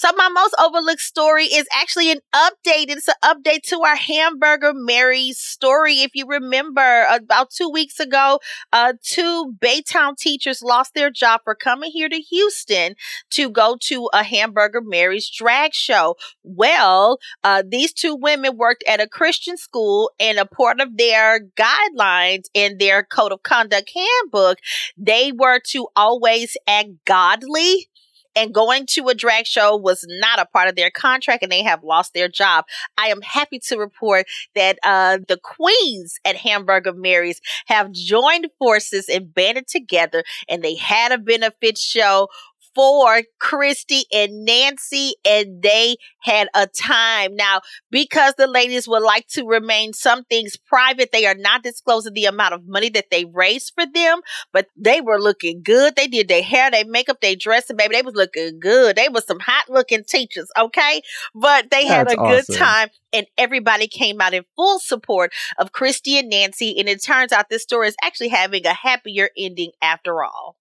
So 0.00 0.08
my 0.16 0.30
most 0.30 0.54
overlooked 0.58 1.02
story 1.02 1.44
is 1.44 1.66
actually 1.74 2.10
an 2.10 2.20
update. 2.34 2.88
It's 2.88 3.06
an 3.06 3.16
update 3.22 3.64
to 3.64 3.82
our 3.82 3.96
Hamburger 3.96 4.72
Mary's 4.72 5.36
story. 5.36 5.96
If 5.96 6.12
you 6.14 6.26
remember, 6.26 7.04
about 7.10 7.50
two 7.50 7.68
weeks 7.68 8.00
ago, 8.00 8.40
uh, 8.72 8.94
two 9.02 9.52
Baytown 9.60 10.16
teachers 10.16 10.62
lost 10.62 10.94
their 10.94 11.10
job 11.10 11.42
for 11.44 11.54
coming 11.54 11.90
here 11.90 12.08
to 12.08 12.16
Houston 12.16 12.94
to 13.32 13.50
go 13.50 13.76
to 13.82 14.08
a 14.14 14.22
Hamburger 14.22 14.80
Mary's 14.80 15.28
drag 15.28 15.74
show. 15.74 16.16
Well, 16.42 17.18
uh, 17.44 17.62
these 17.68 17.92
two 17.92 18.16
women 18.16 18.56
worked 18.56 18.84
at 18.88 19.02
a 19.02 19.06
Christian 19.06 19.58
school 19.58 20.12
and 20.18 20.38
a 20.38 20.46
part 20.46 20.80
of 20.80 20.96
their 20.96 21.40
guidelines 21.58 22.44
in 22.54 22.78
their 22.78 23.02
code 23.02 23.32
of 23.32 23.42
conduct 23.42 23.92
handbook, 23.94 24.60
they 24.96 25.30
were 25.30 25.60
to 25.66 25.88
always 25.94 26.56
act 26.66 26.88
godly 27.04 27.90
and 28.36 28.54
going 28.54 28.86
to 28.86 29.08
a 29.08 29.14
drag 29.14 29.46
show 29.46 29.76
was 29.76 30.04
not 30.08 30.38
a 30.38 30.46
part 30.46 30.68
of 30.68 30.76
their 30.76 30.90
contract 30.90 31.42
and 31.42 31.50
they 31.50 31.62
have 31.62 31.82
lost 31.82 32.14
their 32.14 32.28
job. 32.28 32.64
I 32.96 33.08
am 33.08 33.20
happy 33.22 33.58
to 33.68 33.78
report 33.78 34.26
that 34.54 34.78
uh, 34.82 35.18
the 35.28 35.38
queens 35.38 36.18
at 36.24 36.36
Hamburger 36.36 36.92
Mary's 36.92 37.40
have 37.66 37.92
joined 37.92 38.48
forces 38.58 39.08
and 39.08 39.34
banded 39.34 39.68
together 39.68 40.24
and 40.48 40.62
they 40.62 40.74
had 40.74 41.12
a 41.12 41.18
benefit 41.18 41.78
show 41.78 42.28
for 42.74 43.22
Christy 43.40 44.04
and 44.12 44.44
Nancy, 44.44 45.14
and 45.24 45.62
they 45.62 45.96
had 46.22 46.48
a 46.54 46.66
time. 46.66 47.34
Now, 47.36 47.60
because 47.90 48.34
the 48.36 48.46
ladies 48.46 48.86
would 48.86 49.02
like 49.02 49.26
to 49.28 49.44
remain 49.44 49.92
some 49.92 50.24
things 50.24 50.56
private, 50.56 51.10
they 51.12 51.26
are 51.26 51.34
not 51.34 51.62
disclosing 51.62 52.14
the 52.14 52.26
amount 52.26 52.54
of 52.54 52.66
money 52.66 52.88
that 52.90 53.10
they 53.10 53.24
raised 53.24 53.72
for 53.74 53.86
them, 53.86 54.20
but 54.52 54.66
they 54.76 55.00
were 55.00 55.20
looking 55.20 55.62
good. 55.62 55.96
They 55.96 56.06
did 56.06 56.28
their 56.28 56.42
hair, 56.42 56.70
their 56.70 56.84
makeup, 56.86 57.20
their 57.20 57.36
dressing, 57.36 57.76
baby. 57.76 57.96
They 57.96 58.02
was 58.02 58.14
looking 58.14 58.60
good. 58.60 58.96
They 58.96 59.08
were 59.08 59.20
some 59.20 59.40
hot 59.40 59.68
looking 59.68 60.04
teachers, 60.04 60.50
okay? 60.58 61.02
But 61.34 61.70
they 61.70 61.86
had 61.86 62.08
That's 62.08 62.14
a 62.14 62.18
awesome. 62.18 62.54
good 62.54 62.58
time 62.58 62.88
and 63.12 63.26
everybody 63.36 63.88
came 63.88 64.20
out 64.20 64.34
in 64.34 64.44
full 64.56 64.78
support 64.78 65.32
of 65.58 65.72
Christy 65.72 66.18
and 66.18 66.30
Nancy. 66.30 66.78
And 66.78 66.88
it 66.88 67.02
turns 67.02 67.32
out 67.32 67.48
this 67.48 67.62
story 67.62 67.88
is 67.88 67.96
actually 68.02 68.28
having 68.28 68.66
a 68.66 68.74
happier 68.74 69.30
ending 69.36 69.72
after 69.82 70.22
all. 70.22 70.56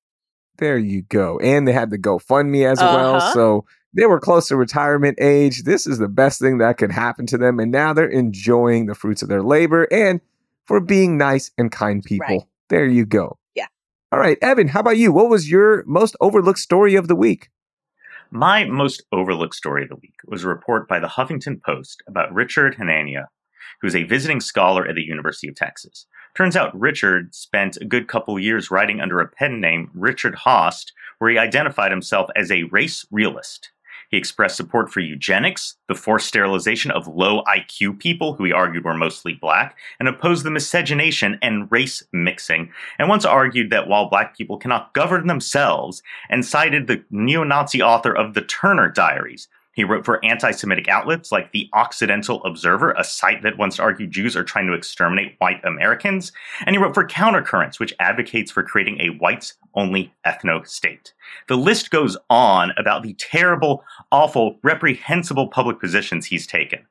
There 0.60 0.78
you 0.78 1.02
go. 1.04 1.40
And 1.40 1.68
they 1.68 1.74
had 1.74 1.90
the 1.90 1.98
GoFundMe 1.98 2.70
as 2.70 2.80
uh-huh. 2.80 2.96
well. 2.96 3.34
So 3.34 3.66
they 3.94 4.06
were 4.06 4.20
close 4.20 4.50
to 4.50 4.56
retirement 4.56 5.18
age. 5.20 5.64
This 5.64 5.88
is 5.88 5.98
the 5.98 6.08
best 6.08 6.40
thing 6.40 6.60
that 6.60 6.78
could 6.78 6.92
happen 6.92 7.26
to 7.28 7.38
them. 7.38 7.60
And 7.60 7.72
now 7.72 7.94
they're 7.94 8.08
enjoying 8.08 8.86
the 8.86 8.96
fruits 8.96 9.22
of 9.22 9.30
their 9.30 9.42
labor 9.42 9.88
and 9.92 10.22
for 10.66 10.80
being 10.80 11.18
nice 11.18 11.52
and 11.58 11.72
kind 11.72 12.04
people. 12.04 12.28
Right. 12.28 12.44
There 12.70 12.86
you 12.86 13.06
go. 13.06 13.40
Yeah. 13.56 13.66
All 14.12 14.20
right, 14.20 14.38
Evan, 14.42 14.68
how 14.68 14.82
about 14.82 14.98
you? 14.98 15.12
What 15.12 15.30
was 15.30 15.50
your 15.50 15.84
most 15.88 16.16
overlooked 16.22 16.60
story 16.60 16.96
of 16.96 17.08
the 17.08 17.16
week? 17.16 17.50
My 18.30 18.64
most 18.66 19.02
overlooked 19.12 19.56
story 19.56 19.82
of 19.84 19.90
the 19.90 19.96
week 19.96 20.14
was 20.26 20.44
a 20.44 20.48
report 20.48 20.88
by 20.88 21.00
the 21.00 21.08
Huffington 21.08 21.64
Post 21.64 22.04
about 22.08 22.32
Richard 22.32 22.76
Hanania, 22.76 23.26
who's 23.82 23.96
a 23.96 24.04
visiting 24.04 24.40
scholar 24.40 24.86
at 24.86 24.94
the 24.94 25.02
University 25.02 25.48
of 25.48 25.56
Texas. 25.56 26.06
Turns 26.36 26.56
out 26.56 26.80
Richard 26.80 27.34
spent 27.36 27.78
a 27.78 27.86
good 27.86 28.08
couple 28.08 28.40
years 28.40 28.72
writing 28.72 29.02
under 29.02 29.20
a 29.20 29.28
pen 29.28 29.60
name, 29.60 29.92
Richard 29.94 30.36
Hoste, 30.36 30.94
where 31.18 31.32
he 31.32 31.38
identified 31.38 31.92
himself 31.92 32.30
as 32.36 32.52
a 32.52 32.64
race 32.64 33.06
realist. 33.12 33.72
He 34.10 34.18
expressed 34.18 34.58
support 34.58 34.92
for 34.92 35.02
eugenics, 35.02 35.76
the 35.88 35.94
forced 35.94 36.28
sterilization 36.28 36.90
of 36.90 37.08
low 37.08 37.44
IQ 37.44 38.00
people, 38.00 38.34
who 38.34 38.46
he 38.46 38.52
argued 38.52 38.84
were 38.84 38.96
mostly 38.96 39.34
black, 39.34 39.78
and 40.00 40.08
opposed 40.08 40.44
the 40.44 40.50
miscegenation 40.50 41.38
and 41.44 41.72
race 41.72 42.04
mixing, 42.12 42.72
and 42.98 43.08
once 43.08 43.24
argued 43.24 43.70
that 43.70 43.88
while 43.88 44.10
black 44.10 44.36
people 44.36 44.58
cannot 44.58 44.94
govern 44.96 45.28
themselves, 45.28 46.02
and 46.28 46.44
cited 46.44 46.88
the 46.88 47.04
neo 47.12 47.44
Nazi 47.44 47.84
author 47.84 48.16
of 48.16 48.34
the 48.34 48.42
Turner 48.42 48.90
Diaries, 48.90 49.48
He 49.80 49.86
wrote 49.86 50.04
for 50.04 50.20
anti 50.26 50.52
Semitic 50.52 50.90
outlets 50.90 51.32
like 51.32 51.54
the 51.54 51.70
Occidental 51.72 52.44
Observer, 52.44 52.92
a 52.92 53.04
site 53.06 53.44
that 53.44 53.58
once 53.58 53.80
argued 53.80 54.12
Jews 54.12 54.36
are 54.36 54.44
trying 54.44 54.68
to 54.68 54.74
exterminate 54.74 55.38
white 55.38 55.64
Americans. 55.64 56.34
And 56.66 56.76
he 56.76 56.78
wrote 56.78 56.94
for 56.94 57.08
Countercurrents, 57.08 57.80
which 57.80 57.94
advocates 57.98 58.52
for 58.52 58.62
creating 58.62 59.00
a 59.00 59.12
whites 59.20 59.54
only 59.76 60.14
ethno 60.28 60.68
state. 60.68 61.14
The 61.48 61.56
list 61.56 61.92
goes 61.92 62.18
on 62.30 62.74
about 62.76 63.04
the 63.04 63.14
terrible, 63.14 63.86
awful, 64.12 64.60
reprehensible 64.64 65.48
public 65.48 65.80
positions 65.80 66.26
he's 66.26 66.46
taken. 66.46 66.86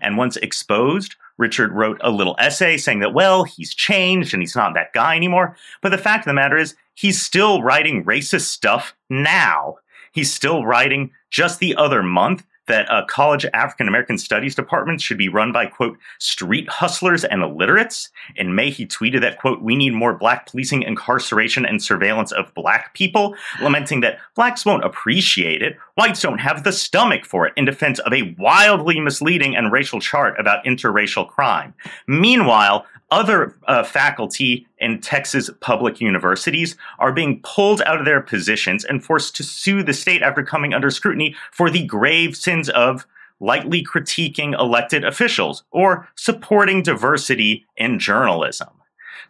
And 0.00 0.16
once 0.16 0.36
exposed, 0.38 1.14
Richard 1.38 1.70
wrote 1.70 2.00
a 2.00 2.10
little 2.10 2.34
essay 2.40 2.78
saying 2.78 2.98
that, 2.98 3.14
well, 3.14 3.44
he's 3.44 3.72
changed 3.72 4.34
and 4.34 4.42
he's 4.42 4.56
not 4.56 4.74
that 4.74 4.92
guy 4.92 5.14
anymore. 5.14 5.56
But 5.82 5.90
the 5.90 5.98
fact 5.98 6.26
of 6.26 6.30
the 6.30 6.34
matter 6.34 6.56
is, 6.56 6.74
he's 6.94 7.22
still 7.22 7.62
writing 7.62 8.04
racist 8.04 8.46
stuff 8.46 8.92
now. 9.08 9.76
He's 10.14 10.32
still 10.32 10.64
writing 10.64 11.10
just 11.30 11.58
the 11.58 11.76
other 11.76 12.02
month 12.02 12.44
that 12.66 12.90
uh, 12.90 13.04
college 13.06 13.44
African 13.52 13.88
American 13.88 14.16
studies 14.16 14.54
departments 14.54 15.02
should 15.02 15.18
be 15.18 15.28
run 15.28 15.52
by, 15.52 15.66
quote, 15.66 15.98
street 16.18 16.68
hustlers 16.68 17.24
and 17.24 17.42
illiterates. 17.42 18.10
In 18.36 18.54
May, 18.54 18.70
he 18.70 18.86
tweeted 18.86 19.20
that, 19.20 19.38
quote, 19.38 19.60
we 19.60 19.76
need 19.76 19.92
more 19.92 20.14
black 20.14 20.46
policing, 20.46 20.82
incarceration, 20.82 21.66
and 21.66 21.82
surveillance 21.82 22.32
of 22.32 22.54
black 22.54 22.94
people, 22.94 23.34
lamenting 23.60 24.00
that 24.00 24.18
blacks 24.34 24.64
won't 24.64 24.84
appreciate 24.84 25.62
it, 25.62 25.76
whites 25.96 26.20
don't 26.20 26.38
have 26.38 26.64
the 26.64 26.72
stomach 26.72 27.24
for 27.24 27.46
it, 27.46 27.52
in 27.56 27.64
defense 27.64 27.98
of 28.00 28.12
a 28.12 28.34
wildly 28.38 29.00
misleading 29.00 29.56
and 29.56 29.72
racial 29.72 30.00
chart 30.00 30.38
about 30.38 30.64
interracial 30.64 31.28
crime. 31.28 31.74
Meanwhile, 32.06 32.86
other 33.10 33.56
uh, 33.68 33.84
faculty 33.84 34.66
in 34.78 35.00
Texas 35.00 35.48
public 35.60 36.00
universities 36.00 36.76
are 36.98 37.12
being 37.12 37.40
pulled 37.42 37.80
out 37.82 38.00
of 38.00 38.04
their 38.04 38.20
positions 38.20 38.84
and 38.84 39.04
forced 39.04 39.36
to 39.36 39.44
sue 39.44 39.82
the 39.82 39.92
state 39.92 40.22
after 40.22 40.42
coming 40.42 40.74
under 40.74 40.90
scrutiny 40.90 41.36
for 41.52 41.70
the 41.70 41.84
grave 41.84 42.36
sins 42.36 42.68
of 42.70 43.06
lightly 43.40 43.84
critiquing 43.84 44.58
elected 44.58 45.04
officials 45.04 45.64
or 45.70 46.08
supporting 46.16 46.82
diversity 46.82 47.66
in 47.76 47.98
journalism. 47.98 48.68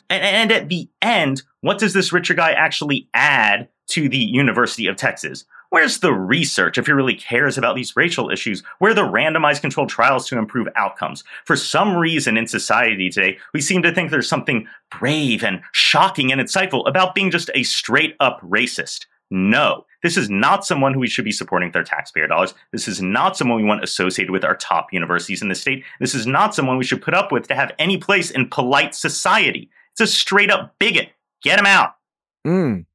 And, 0.09 0.23
and 0.23 0.53
at 0.53 0.69
the 0.69 0.89
end, 1.03 1.43
what 1.61 1.79
does 1.79 1.93
this 1.93 2.13
Richard 2.13 2.37
guy 2.37 2.53
actually 2.53 3.09
add 3.13 3.69
to 3.89 4.09
the 4.09 4.19
University 4.19 4.87
of 4.87 4.97
Texas? 4.97 5.45
Where's 5.75 5.99
the 5.99 6.15
research 6.15 6.79
if 6.79 6.87
he 6.87 6.93
really 6.93 7.17
cares 7.17 7.59
about 7.59 7.75
these 7.75 7.97
racial 7.97 8.31
issues? 8.31 8.63
Where 8.79 8.93
are 8.93 8.95
the 8.95 9.01
randomized 9.01 9.61
controlled 9.61 9.89
trials 9.89 10.29
to 10.29 10.39
improve 10.39 10.69
outcomes? 10.77 11.25
For 11.45 11.57
some 11.57 11.97
reason 11.97 12.37
in 12.37 12.47
society 12.47 13.11
today, 13.11 13.39
we 13.53 13.61
seem 13.61 13.83
to 13.83 13.91
think 13.91 14.13
there's 14.13 14.29
something 14.29 14.69
brave 14.97 15.43
and 15.43 15.63
shocking 15.73 16.31
and 16.31 16.41
insightful 16.41 16.87
about 16.87 17.17
being 17.17 17.33
just 17.33 17.51
a 17.57 17.65
straight 17.65 18.15
up 18.21 18.41
racist. 18.43 19.07
No, 19.33 19.85
this 20.05 20.17
is 20.17 20.31
not 20.31 20.65
someone 20.65 20.95
who 20.95 21.01
we 21.01 21.09
should 21.09 21.25
be 21.25 21.33
supporting 21.33 21.71
with 21.71 21.77
our 21.77 21.83
taxpayer 21.83 22.29
dollars. 22.29 22.55
This 22.71 22.87
is 22.87 23.03
not 23.03 23.37
someone 23.37 23.57
we 23.57 23.67
want 23.67 23.83
associated 23.83 24.31
with 24.31 24.45
our 24.45 24.55
top 24.55 24.93
universities 24.93 25.43
in 25.43 25.49
the 25.49 25.57
state. 25.57 25.83
This 25.99 26.15
is 26.15 26.25
not 26.25 26.55
someone 26.55 26.79
we 26.79 26.85
should 26.85 27.03
put 27.03 27.15
up 27.15 27.33
with 27.33 27.49
to 27.49 27.57
have 27.57 27.73
any 27.81 27.99
place 27.99 28.31
in 28.31 28.49
polite 28.49 28.95
society. 28.95 29.69
It's 29.91 30.03
a 30.03 30.07
straight 30.07 30.53
up 30.53 30.77
bigot. 30.79 31.09
Get 31.43 31.59
him 31.59 31.67
out. 31.67 31.97
Mm. 32.47 32.87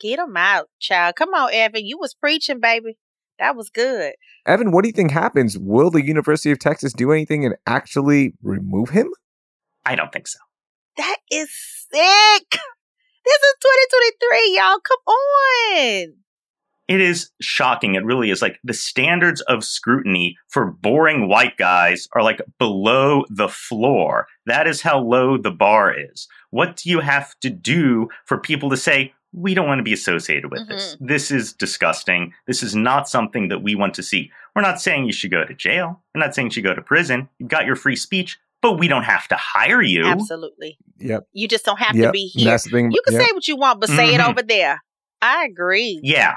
Get 0.00 0.18
him 0.18 0.36
out, 0.36 0.68
child. 0.78 1.16
Come 1.16 1.34
on, 1.34 1.50
Evan. 1.52 1.84
You 1.84 1.98
was 1.98 2.14
preaching, 2.14 2.60
baby. 2.60 2.96
That 3.38 3.56
was 3.56 3.70
good. 3.70 4.12
Evan, 4.46 4.72
what 4.72 4.82
do 4.82 4.88
you 4.88 4.92
think 4.92 5.10
happens? 5.10 5.58
Will 5.58 5.90
the 5.90 6.04
University 6.04 6.50
of 6.50 6.58
Texas 6.58 6.92
do 6.92 7.12
anything 7.12 7.44
and 7.44 7.54
actually 7.66 8.34
remove 8.42 8.90
him? 8.90 9.10
I 9.84 9.94
don't 9.94 10.12
think 10.12 10.28
so. 10.28 10.38
That 10.96 11.16
is 11.30 11.50
sick. 11.90 12.50
This 13.24 13.38
is 13.38 13.54
2023, 14.20 14.56
y'all. 14.56 14.78
Come 14.80 15.14
on. 15.14 16.14
It 16.88 17.00
is 17.00 17.30
shocking. 17.40 17.94
It 17.94 18.04
really 18.04 18.30
is. 18.30 18.42
Like 18.42 18.58
the 18.64 18.74
standards 18.74 19.40
of 19.42 19.62
scrutiny 19.62 20.36
for 20.48 20.72
boring 20.72 21.28
white 21.28 21.56
guys 21.56 22.08
are 22.14 22.22
like 22.22 22.40
below 22.58 23.24
the 23.30 23.48
floor. 23.48 24.26
That 24.46 24.66
is 24.66 24.82
how 24.82 24.98
low 24.98 25.38
the 25.38 25.52
bar 25.52 25.94
is. 25.96 26.26
What 26.50 26.76
do 26.76 26.90
you 26.90 26.98
have 26.98 27.38
to 27.42 27.50
do 27.50 28.08
for 28.26 28.38
people 28.38 28.70
to 28.70 28.76
say, 28.76 29.12
we 29.32 29.54
don't 29.54 29.66
want 29.66 29.78
to 29.78 29.84
be 29.84 29.92
associated 29.92 30.50
with 30.50 30.62
mm-hmm. 30.62 30.72
this. 30.72 30.96
This 31.00 31.30
is 31.30 31.52
disgusting. 31.52 32.32
This 32.46 32.62
is 32.62 32.74
not 32.74 33.08
something 33.08 33.48
that 33.48 33.62
we 33.62 33.74
want 33.74 33.94
to 33.94 34.02
see. 34.02 34.30
We're 34.54 34.62
not 34.62 34.80
saying 34.80 35.06
you 35.06 35.12
should 35.12 35.30
go 35.30 35.44
to 35.44 35.54
jail. 35.54 36.02
We're 36.14 36.20
not 36.20 36.34
saying 36.34 36.48
you 36.48 36.52
should 36.52 36.64
go 36.64 36.74
to 36.74 36.82
prison. 36.82 37.28
You've 37.38 37.48
got 37.48 37.66
your 37.66 37.76
free 37.76 37.96
speech, 37.96 38.38
but 38.62 38.78
we 38.78 38.88
don't 38.88 39.04
have 39.04 39.28
to 39.28 39.36
hire 39.36 39.82
you. 39.82 40.04
Absolutely. 40.06 40.78
Yep. 40.98 41.28
You 41.32 41.48
just 41.48 41.64
don't 41.64 41.78
have 41.78 41.94
yep. 41.94 42.08
to 42.08 42.12
be 42.12 42.26
here. 42.26 42.50
That's 42.50 42.64
the 42.64 42.70
thing. 42.70 42.90
You 42.90 43.00
can 43.06 43.14
yep. 43.14 43.22
say 43.22 43.32
what 43.32 43.46
you 43.46 43.56
want, 43.56 43.80
but 43.80 43.88
say 43.88 44.12
mm-hmm. 44.12 44.20
it 44.20 44.28
over 44.28 44.42
there. 44.42 44.82
I 45.22 45.44
agree. 45.44 46.00
Yeah. 46.02 46.36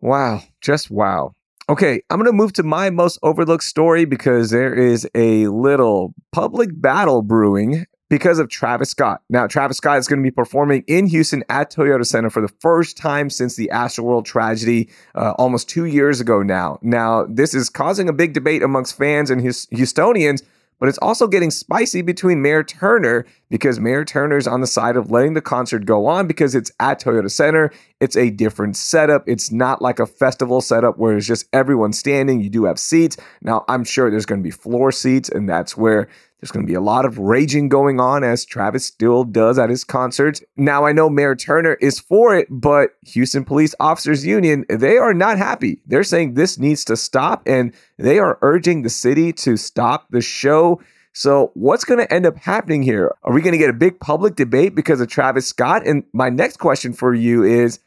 Wow. 0.00 0.42
Just 0.60 0.90
wow. 0.90 1.34
Okay, 1.68 2.02
I'm 2.10 2.18
going 2.18 2.26
to 2.26 2.32
move 2.32 2.52
to 2.54 2.64
my 2.64 2.90
most 2.90 3.20
overlooked 3.22 3.62
story 3.62 4.04
because 4.04 4.50
there 4.50 4.74
is 4.74 5.08
a 5.14 5.46
little 5.46 6.12
public 6.32 6.68
battle 6.74 7.22
brewing 7.22 7.86
because 8.12 8.38
of 8.38 8.50
Travis 8.50 8.90
Scott. 8.90 9.22
Now, 9.30 9.46
Travis 9.46 9.78
Scott 9.78 9.96
is 9.96 10.06
going 10.06 10.18
to 10.18 10.22
be 10.22 10.30
performing 10.30 10.84
in 10.86 11.06
Houston 11.06 11.42
at 11.48 11.72
Toyota 11.72 12.04
Center 12.04 12.28
for 12.28 12.42
the 12.42 12.52
first 12.60 12.98
time 12.98 13.30
since 13.30 13.56
the 13.56 13.70
Astroworld 13.72 14.26
tragedy 14.26 14.90
uh, 15.14 15.30
almost 15.38 15.66
two 15.66 15.86
years 15.86 16.20
ago 16.20 16.42
now. 16.42 16.78
Now, 16.82 17.24
this 17.24 17.54
is 17.54 17.70
causing 17.70 18.10
a 18.10 18.12
big 18.12 18.34
debate 18.34 18.62
amongst 18.62 18.98
fans 18.98 19.30
and 19.30 19.40
Houstonians 19.40 20.42
but 20.82 20.88
it's 20.88 20.98
also 20.98 21.28
getting 21.28 21.52
spicy 21.52 22.02
between 22.02 22.42
Mayor 22.42 22.64
Turner 22.64 23.24
because 23.50 23.78
Mayor 23.78 24.04
Turner's 24.04 24.48
on 24.48 24.62
the 24.62 24.66
side 24.66 24.96
of 24.96 25.12
letting 25.12 25.34
the 25.34 25.40
concert 25.40 25.86
go 25.86 26.06
on 26.06 26.26
because 26.26 26.56
it's 26.56 26.72
at 26.80 27.00
Toyota 27.00 27.30
Center. 27.30 27.70
It's 28.00 28.16
a 28.16 28.30
different 28.30 28.76
setup. 28.76 29.22
It's 29.28 29.52
not 29.52 29.80
like 29.80 30.00
a 30.00 30.06
festival 30.06 30.60
setup 30.60 30.98
where 30.98 31.16
it's 31.16 31.24
just 31.24 31.46
everyone 31.52 31.92
standing. 31.92 32.40
You 32.40 32.50
do 32.50 32.64
have 32.64 32.80
seats. 32.80 33.16
Now, 33.42 33.64
I'm 33.68 33.84
sure 33.84 34.10
there's 34.10 34.26
going 34.26 34.40
to 34.40 34.42
be 34.42 34.50
floor 34.50 34.90
seats, 34.90 35.28
and 35.28 35.48
that's 35.48 35.76
where 35.76 36.08
there's 36.42 36.50
going 36.50 36.66
to 36.66 36.70
be 36.70 36.74
a 36.74 36.80
lot 36.80 37.04
of 37.04 37.18
raging 37.18 37.68
going 37.68 38.00
on 38.00 38.24
as 38.24 38.44
Travis 38.44 38.84
still 38.84 39.22
does 39.22 39.60
at 39.60 39.70
his 39.70 39.84
concerts. 39.84 40.42
Now, 40.56 40.84
I 40.84 40.90
know 40.90 41.08
Mayor 41.08 41.36
Turner 41.36 41.74
is 41.74 42.00
for 42.00 42.34
it, 42.34 42.48
but 42.50 42.90
Houston 43.02 43.44
Police 43.44 43.76
Officers 43.78 44.26
Union, 44.26 44.64
they 44.68 44.96
are 44.96 45.14
not 45.14 45.38
happy. 45.38 45.80
They're 45.86 46.02
saying 46.02 46.34
this 46.34 46.58
needs 46.58 46.84
to 46.86 46.96
stop 46.96 47.44
and 47.46 47.72
they 47.96 48.18
are 48.18 48.40
urging 48.42 48.82
the 48.82 48.90
city 48.90 49.32
to 49.34 49.56
stop 49.56 50.08
the 50.10 50.20
show. 50.20 50.80
So, 51.12 51.52
what's 51.54 51.84
going 51.84 52.00
to 52.00 52.12
end 52.12 52.26
up 52.26 52.36
happening 52.36 52.82
here? 52.82 53.14
Are 53.22 53.32
we 53.32 53.40
going 53.40 53.52
to 53.52 53.58
get 53.58 53.70
a 53.70 53.74
big 53.74 54.00
public 54.00 54.34
debate 54.34 54.74
because 54.74 55.00
of 55.00 55.06
Travis 55.06 55.46
Scott? 55.46 55.86
And 55.86 56.02
my 56.12 56.28
next 56.28 56.56
question 56.56 56.92
for 56.92 57.14
you 57.14 57.44
is 57.44 57.78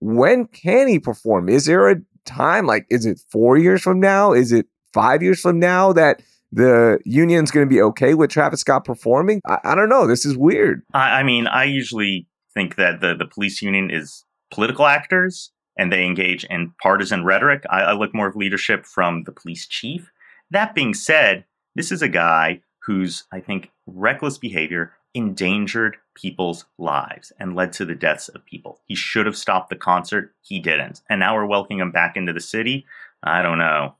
when 0.00 0.46
can 0.46 0.88
he 0.88 0.98
perform? 0.98 1.50
Is 1.50 1.66
there 1.66 1.90
a 1.90 1.96
time? 2.24 2.64
Like, 2.64 2.86
is 2.88 3.04
it 3.04 3.20
four 3.28 3.58
years 3.58 3.82
from 3.82 4.00
now? 4.00 4.32
Is 4.32 4.50
it 4.50 4.66
five 4.94 5.22
years 5.22 5.40
from 5.42 5.58
now 5.58 5.92
that 5.92 6.22
the 6.52 7.00
union's 7.04 7.50
going 7.50 7.66
to 7.66 7.74
be 7.74 7.80
okay 7.80 8.14
with 8.14 8.30
Travis 8.30 8.60
Scott 8.60 8.84
performing? 8.84 9.40
I, 9.46 9.58
I 9.64 9.74
don't 9.74 9.88
know. 9.88 10.06
This 10.06 10.24
is 10.26 10.36
weird. 10.36 10.82
I, 10.92 11.20
I, 11.20 11.22
mean, 11.22 11.46
I 11.46 11.64
usually 11.64 12.28
think 12.54 12.76
that 12.76 13.00
the, 13.00 13.14
the 13.14 13.26
police 13.26 13.62
union 13.62 13.90
is 13.90 14.24
political 14.52 14.86
actors 14.86 15.50
and 15.78 15.90
they 15.90 16.04
engage 16.04 16.44
in 16.44 16.74
partisan 16.82 17.24
rhetoric. 17.24 17.64
I, 17.70 17.80
I 17.80 17.92
look 17.92 18.14
more 18.14 18.26
of 18.28 18.36
leadership 18.36 18.84
from 18.84 19.24
the 19.24 19.32
police 19.32 19.66
chief. 19.66 20.12
That 20.50 20.74
being 20.74 20.92
said, 20.92 21.44
this 21.74 21.90
is 21.90 22.02
a 22.02 22.08
guy 22.08 22.60
whose, 22.82 23.24
I 23.32 23.40
think, 23.40 23.70
reckless 23.86 24.36
behavior 24.36 24.92
endangered 25.14 25.96
people's 26.14 26.66
lives 26.78 27.32
and 27.38 27.54
led 27.54 27.72
to 27.72 27.84
the 27.84 27.94
deaths 27.94 28.28
of 28.28 28.44
people. 28.44 28.80
He 28.86 28.94
should 28.94 29.24
have 29.24 29.36
stopped 29.36 29.70
the 29.70 29.76
concert. 29.76 30.34
He 30.42 30.58
didn't. 30.58 31.00
And 31.08 31.20
now 31.20 31.34
we're 31.34 31.46
welcoming 31.46 31.80
him 31.80 31.92
back 31.92 32.16
into 32.16 32.32
the 32.32 32.40
city. 32.40 32.84
I 33.22 33.40
don't 33.40 33.58
know 33.58 33.94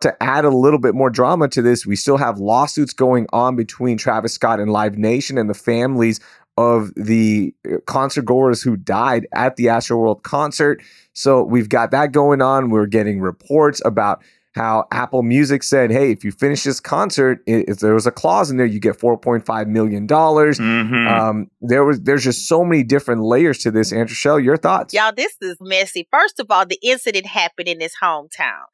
to 0.00 0.22
add 0.22 0.44
a 0.44 0.50
little 0.50 0.78
bit 0.78 0.94
more 0.94 1.10
drama 1.10 1.48
to 1.48 1.62
this, 1.62 1.86
we 1.86 1.96
still 1.96 2.16
have 2.16 2.38
lawsuits 2.38 2.92
going 2.92 3.26
on 3.32 3.56
between 3.56 3.96
Travis 3.96 4.34
Scott 4.34 4.60
and 4.60 4.70
Live 4.70 4.98
Nation 4.98 5.38
and 5.38 5.48
the 5.48 5.54
families 5.54 6.20
of 6.56 6.92
the 6.94 7.54
uh, 7.66 7.78
concert 7.86 8.24
goers 8.24 8.62
who 8.62 8.76
died 8.76 9.26
at 9.32 9.56
the 9.56 9.66
Astroworld 9.66 10.22
concert. 10.22 10.82
So 11.12 11.42
we've 11.42 11.68
got 11.68 11.90
that 11.90 12.12
going 12.12 12.42
on. 12.42 12.70
We're 12.70 12.86
getting 12.86 13.20
reports 13.20 13.80
about 13.84 14.22
how 14.54 14.86
Apple 14.92 15.24
Music 15.24 15.64
said, 15.64 15.90
"Hey, 15.90 16.12
if 16.12 16.22
you 16.22 16.30
finish 16.30 16.62
this 16.62 16.78
concert, 16.78 17.42
if 17.46 17.80
there 17.80 17.94
was 17.94 18.06
a 18.06 18.12
clause 18.12 18.52
in 18.52 18.56
there, 18.56 18.66
you 18.66 18.78
get 18.78 18.96
4.5 18.98 19.66
million 19.66 20.06
dollars." 20.06 20.60
Mm-hmm. 20.60 21.08
Um, 21.08 21.50
there 21.60 21.84
was, 21.84 22.00
there's 22.02 22.22
just 22.22 22.46
so 22.46 22.64
many 22.64 22.84
different 22.84 23.22
layers 23.22 23.58
to 23.58 23.72
this. 23.72 23.92
Andrew 23.92 24.14
Shell, 24.14 24.38
your 24.38 24.56
thoughts? 24.56 24.94
Y'all, 24.94 25.12
this 25.12 25.36
is 25.40 25.56
messy. 25.60 26.06
First 26.10 26.38
of 26.38 26.50
all, 26.50 26.64
the 26.66 26.78
incident 26.82 27.26
happened 27.26 27.66
in 27.66 27.80
his 27.80 27.94
hometown. 28.00 28.66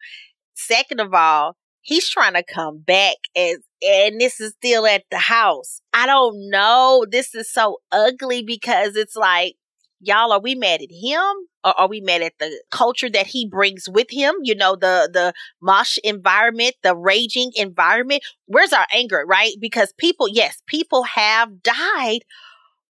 Second 0.61 1.01
of 1.01 1.15
all, 1.15 1.57
he's 1.83 2.09
trying 2.09 2.35
to 2.35 2.43
come 2.43 2.79
back 2.79 3.17
as 3.37 3.59
and 3.83 4.21
this 4.21 4.41
is 4.41 4.53
still 4.53 4.87
at 4.87 5.05
the 5.11 5.19
house. 5.19 5.81
I 5.95 6.07
don't 6.07 6.51
know. 6.51 7.07
This 7.11 7.35
is 7.35 7.51
so 7.51 7.79
ugly 7.91 8.43
because 8.43 8.95
it's 8.95 9.17
like, 9.17 9.55
y'all, 10.01 10.33
are 10.33 10.41
we 10.41 10.55
mad 10.55 10.83
at 10.83 10.91
him? 10.91 11.33
Or 11.63 11.79
are 11.79 11.89
we 11.89 12.01
mad 12.01 12.23
at 12.23 12.35
the 12.39 12.63
culture 12.71 13.11
that 13.11 13.27
he 13.27 13.47
brings 13.47 13.89
with 13.89 14.11
him? 14.11 14.35
You 14.43 14.55
know, 14.55 14.75
the 14.77 15.11
the 15.13 15.33
mosh 15.63 15.99
environment, 16.05 16.75
the 16.83 16.97
raging 16.97 17.53
environment. 17.55 18.23
Where's 18.47 18.73
our 18.73 18.87
anger, 18.93 19.25
right? 19.27 19.53
Because 19.61 19.93
people, 19.99 20.27
yes, 20.29 20.63
people 20.67 21.03
have 21.03 21.63
died, 21.63 22.21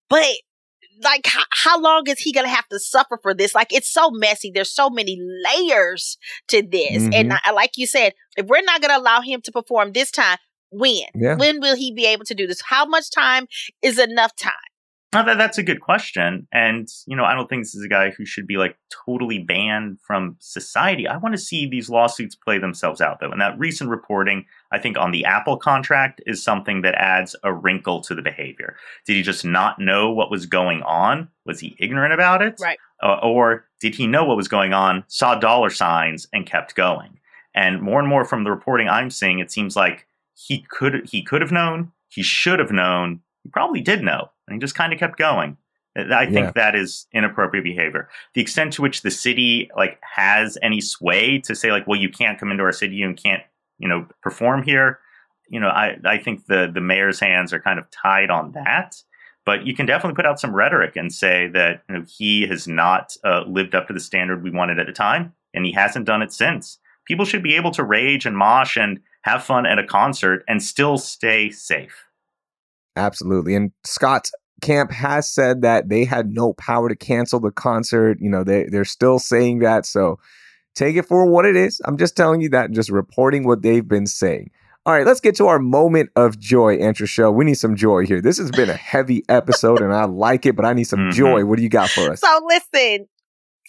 but 0.09 0.35
like 1.03 1.25
how, 1.25 1.43
how 1.51 1.79
long 1.79 2.03
is 2.07 2.19
he 2.19 2.31
going 2.31 2.45
to 2.45 2.53
have 2.53 2.67
to 2.69 2.79
suffer 2.79 3.19
for 3.21 3.33
this? 3.33 3.55
Like 3.55 3.73
it's 3.73 3.91
so 3.91 4.11
messy. 4.11 4.51
There's 4.53 4.71
so 4.73 4.89
many 4.89 5.19
layers 5.45 6.17
to 6.49 6.61
this. 6.61 7.03
Mhm. 7.03 7.13
And 7.13 7.33
I, 7.43 7.51
like 7.51 7.77
you 7.77 7.87
said, 7.87 8.13
if 8.37 8.47
we're 8.47 8.61
not 8.63 8.81
going 8.81 8.91
to 8.91 8.97
allow 8.97 9.21
him 9.21 9.41
to 9.41 9.51
perform 9.51 9.91
this 9.93 10.11
time, 10.11 10.37
when? 10.71 11.03
Yeah. 11.13 11.35
When 11.35 11.59
will 11.59 11.75
he 11.75 11.93
be 11.93 12.05
able 12.05 12.25
to 12.25 12.35
do 12.35 12.47
this? 12.47 12.61
How 12.61 12.85
much 12.85 13.11
time 13.11 13.47
is 13.81 13.99
enough 13.99 14.35
time? 14.35 14.53
Now 15.13 15.23
that 15.23 15.37
that's 15.37 15.57
a 15.57 15.63
good 15.63 15.81
question, 15.81 16.47
and 16.53 16.87
you 17.05 17.17
know, 17.17 17.25
I 17.25 17.35
don't 17.35 17.49
think 17.49 17.63
this 17.63 17.75
is 17.75 17.83
a 17.83 17.89
guy 17.89 18.11
who 18.11 18.23
should 18.25 18.47
be 18.47 18.55
like 18.55 18.77
totally 19.05 19.39
banned 19.39 19.99
from 19.99 20.37
society. 20.39 21.05
I 21.05 21.17
want 21.17 21.35
to 21.35 21.41
see 21.41 21.67
these 21.67 21.89
lawsuits 21.89 22.33
play 22.33 22.59
themselves 22.59 23.01
out, 23.01 23.19
though. 23.19 23.29
And 23.29 23.41
that 23.41 23.59
recent 23.59 23.89
reporting, 23.89 24.45
I 24.71 24.79
think, 24.79 24.97
on 24.97 25.11
the 25.11 25.25
Apple 25.25 25.57
contract 25.57 26.21
is 26.25 26.41
something 26.43 26.81
that 26.81 26.95
adds 26.95 27.35
a 27.43 27.53
wrinkle 27.53 28.01
to 28.01 28.15
the 28.15 28.21
behavior. 28.21 28.77
Did 29.05 29.15
he 29.15 29.21
just 29.21 29.43
not 29.43 29.79
know 29.79 30.11
what 30.11 30.31
was 30.31 30.45
going 30.45 30.81
on? 30.83 31.27
Was 31.45 31.59
he 31.59 31.75
ignorant 31.79 32.13
about 32.13 32.41
it? 32.41 32.55
Right. 32.61 32.79
Uh, 33.03 33.19
or 33.23 33.65
did 33.79 33.95
he 33.95 34.07
know 34.07 34.23
what 34.23 34.37
was 34.37 34.47
going 34.47 34.73
on, 34.73 35.03
saw 35.07 35.35
dollar 35.35 35.69
signs, 35.69 36.27
and 36.33 36.45
kept 36.45 36.75
going? 36.75 37.19
And 37.53 37.81
more 37.81 37.99
and 37.99 38.07
more 38.07 38.23
from 38.23 38.43
the 38.43 38.51
reporting 38.51 38.87
I'm 38.87 39.09
seeing, 39.09 39.39
it 39.39 39.51
seems 39.51 39.75
like 39.75 40.07
he 40.35 40.65
could 40.69 41.09
he 41.09 41.21
could 41.21 41.41
have 41.41 41.51
known, 41.51 41.91
he 42.07 42.23
should 42.23 42.59
have 42.59 42.71
known, 42.71 43.19
he 43.43 43.49
probably 43.49 43.81
did 43.81 44.01
know, 44.03 44.29
and 44.47 44.53
he 44.55 44.59
just 44.59 44.75
kind 44.75 44.93
of 44.93 44.99
kept 44.99 45.17
going. 45.17 45.57
I 45.93 46.25
think 46.25 46.45
Yeah. 46.45 46.51
that 46.55 46.75
is 46.75 47.05
inappropriate 47.11 47.65
behavior. 47.65 48.07
The 48.33 48.39
extent 48.41 48.71
to 48.73 48.81
which 48.81 49.01
the 49.01 49.11
city 49.11 49.69
like 49.75 49.99
has 50.01 50.57
any 50.61 50.79
sway 50.79 51.39
to 51.39 51.53
say 51.53 51.71
like, 51.73 51.85
well, 51.85 51.99
you 51.99 52.07
can't 52.09 52.39
come 52.39 52.49
into 52.51 52.63
our 52.63 52.71
city, 52.71 52.95
you 52.95 53.13
can't, 53.13 53.43
you 53.81 53.87
know, 53.87 54.05
perform 54.21 54.63
here. 54.63 54.99
You 55.49 55.59
know, 55.59 55.67
I 55.67 55.97
I 56.05 56.17
think 56.17 56.45
the 56.45 56.71
the 56.73 56.81
mayor's 56.81 57.19
hands 57.19 57.51
are 57.51 57.59
kind 57.59 57.79
of 57.79 57.85
tied 57.91 58.29
on 58.29 58.53
that. 58.53 58.95
But 59.43 59.65
you 59.65 59.75
can 59.75 59.87
definitely 59.87 60.15
put 60.15 60.25
out 60.25 60.39
some 60.39 60.55
rhetoric 60.55 60.95
and 60.95 61.11
say 61.11 61.47
that 61.47 61.83
you 61.89 61.95
know, 61.95 62.05
he 62.07 62.45
has 62.47 62.67
not 62.67 63.17
uh, 63.23 63.43
lived 63.47 63.73
up 63.73 63.87
to 63.87 63.93
the 63.93 63.99
standard 63.99 64.43
we 64.43 64.51
wanted 64.51 64.79
at 64.79 64.85
the 64.85 64.93
time, 64.93 65.33
and 65.53 65.65
he 65.65 65.71
hasn't 65.71 66.05
done 66.05 66.21
it 66.21 66.31
since. 66.31 66.77
People 67.07 67.25
should 67.25 67.41
be 67.41 67.55
able 67.55 67.71
to 67.71 67.83
rage 67.83 68.27
and 68.27 68.37
mosh 68.37 68.77
and 68.77 68.99
have 69.23 69.43
fun 69.43 69.65
at 69.65 69.79
a 69.79 69.85
concert 69.85 70.43
and 70.47 70.61
still 70.61 70.97
stay 70.97 71.49
safe. 71.49 72.05
Absolutely. 72.95 73.55
And 73.55 73.71
Scott's 73.83 74.31
camp 74.61 74.91
has 74.91 75.27
said 75.27 75.63
that 75.63 75.89
they 75.89 76.05
had 76.05 76.29
no 76.29 76.53
power 76.53 76.87
to 76.87 76.95
cancel 76.95 77.39
the 77.39 77.51
concert. 77.51 78.17
You 78.21 78.29
know, 78.29 78.43
they 78.43 78.65
they're 78.65 78.85
still 78.85 79.19
saying 79.19 79.59
that. 79.59 79.85
So 79.85 80.19
take 80.75 80.95
it 80.95 81.03
for 81.05 81.25
what 81.25 81.45
it 81.45 81.55
is. 81.55 81.81
I'm 81.85 81.97
just 81.97 82.15
telling 82.15 82.41
you 82.41 82.49
that 82.49 82.65
and 82.65 82.75
just 82.75 82.89
reporting 82.89 83.45
what 83.45 83.61
they've 83.61 83.87
been 83.87 84.07
saying. 84.07 84.51
All 84.85 84.93
right, 84.93 85.05
let's 85.05 85.19
get 85.19 85.35
to 85.35 85.45
our 85.47 85.59
moment 85.59 86.09
of 86.15 86.39
joy, 86.39 86.77
Andrew 86.77 87.05
Show. 87.05 87.29
We 87.31 87.45
need 87.45 87.53
some 87.55 87.75
joy 87.75 88.05
here. 88.05 88.19
This 88.19 88.39
has 88.39 88.51
been 88.51 88.69
a 88.69 88.75
heavy 88.75 89.23
episode 89.29 89.81
and 89.81 89.93
I 89.93 90.05
like 90.05 90.45
it, 90.47 90.55
but 90.55 90.65
I 90.65 90.73
need 90.73 90.85
some 90.85 91.09
Mhm. 91.09 91.11
joy. 91.11 91.45
What 91.45 91.57
do 91.57 91.63
you 91.63 91.69
got 91.69 91.91
for 91.91 92.09
us? 92.09 92.21
So 92.21 92.41
listen, 92.47 93.07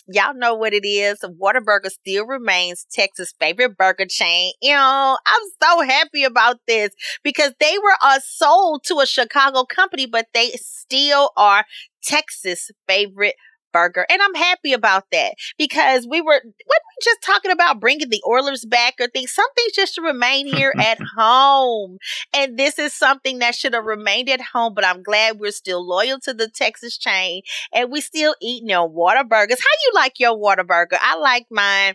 y'all 0.09 0.35
know 0.35 0.55
what 0.55 0.73
it 0.73 0.87
is. 0.87 1.19
Whataburger 1.21 1.91
still 1.91 2.27
remains 2.27 2.87
Texas' 2.91 3.35
favorite 3.39 3.77
burger 3.77 4.07
chain. 4.07 4.55
You 4.63 4.73
know, 4.73 5.19
I'm 5.27 5.43
so 5.63 5.83
happy 5.83 6.25
about 6.25 6.61
this 6.67 6.95
because 7.23 7.53
they 7.61 7.77
were 7.79 7.97
uh, 8.03 8.21
sold 8.25 8.85
to 8.85 9.01
a 9.01 9.07
Chicago 9.07 9.65
company, 9.65 10.07
but 10.07 10.29
they 10.33 10.53
still 10.53 11.31
are 11.37 11.67
Texas' 12.03 12.71
favorite 12.89 13.35
burger. 13.73 14.07
And 14.09 14.21
I'm 14.23 14.35
happy 14.35 14.73
about 14.73 15.05
that 15.13 15.35
because 15.59 16.07
we 16.09 16.21
were, 16.21 16.41
weren't 16.45 16.45
we 16.45 17.03
just 17.03 17.23
talking 17.23 17.51
about 17.51 17.81
bringing 17.81 18.09
the 18.09 18.23
Oilers 18.27 18.65
back 18.65 18.95
or 19.01 19.09
things? 19.09 19.33
Something 19.33 19.65
just 19.75 19.95
to 19.97 20.03
remain 20.03 20.47
here 20.55 20.75
at 20.79 20.99
home. 21.17 21.99
And 22.33 22.59
this 22.59 22.79
is 22.79 22.93
something 22.93 23.39
that 23.41 23.55
should 23.55 23.75
have 23.75 23.85
remained 23.85 24.29
at 24.29 24.41
home, 24.41 24.75
but 24.75 24.85
I'm 24.87 25.03
glad 25.03 25.39
we're 25.39 25.51
still 25.51 25.87
loyal 25.87 26.21
to 26.21 26.35
the 26.35 26.49
Texas 26.49 26.99
chain 26.99 27.43
and 27.73 27.91
we 27.91 28.01
still 28.01 28.35
eating 28.41 28.69
your 28.69 28.89
Whataburgers. 28.89 29.59
How 29.61 29.77
you 29.85 29.93
like 29.95 30.19
your 30.19 30.37
Whataburger? 30.37 30.99
I 31.01 31.17
like 31.17 31.47
mine 31.51 31.95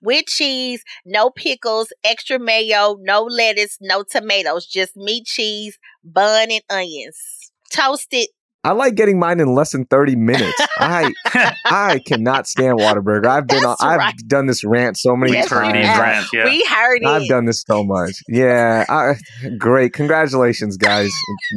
with 0.00 0.26
cheese, 0.26 0.84
no 1.04 1.30
pickles, 1.30 1.92
extra 2.04 2.38
mayo, 2.38 2.96
no 3.00 3.22
lettuce, 3.22 3.78
no 3.80 4.02
tomatoes, 4.02 4.66
just 4.66 4.96
meat, 4.96 5.24
cheese, 5.26 5.78
bun, 6.04 6.50
and 6.50 6.62
onions. 6.70 7.52
Toasted. 7.72 8.28
I 8.64 8.72
like 8.72 8.94
getting 8.94 9.18
mine 9.18 9.40
in 9.40 9.54
less 9.54 9.72
than 9.72 9.84
30 9.86 10.14
minutes. 10.16 10.60
I 10.78 11.12
I 11.64 12.00
cannot 12.06 12.46
stand 12.46 12.78
Whataburger. 12.78 13.26
I've 13.26 13.46
been 13.48 13.64
on, 13.64 13.76
I've 13.80 13.98
right. 13.98 14.14
done 14.28 14.46
this 14.46 14.62
rant 14.64 14.96
so 14.96 15.16
many 15.16 15.32
Yes, 15.32 15.50
We've 15.50 15.58
heard 15.58 15.66
you 15.66 15.72
these 15.72 15.86
have. 15.86 16.14
times. 16.14 16.28
yeah. 16.32 16.44
We 16.44 16.64
heard 16.64 17.02
it. 17.02 17.06
I've 17.06 17.28
done 17.28 17.46
this 17.46 17.62
so 17.66 17.82
much. 17.82 18.12
Yeah, 18.28 18.84
I, 18.88 19.14
great. 19.58 19.92
Congratulations, 19.94 20.76
guys. 20.76 21.10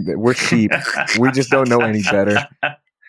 We're 0.08 0.34
cheap. 0.34 0.72
We 1.20 1.32
just 1.32 1.52
don't 1.52 1.70
know 1.70 1.80
any 1.82 2.02
better. 2.02 2.48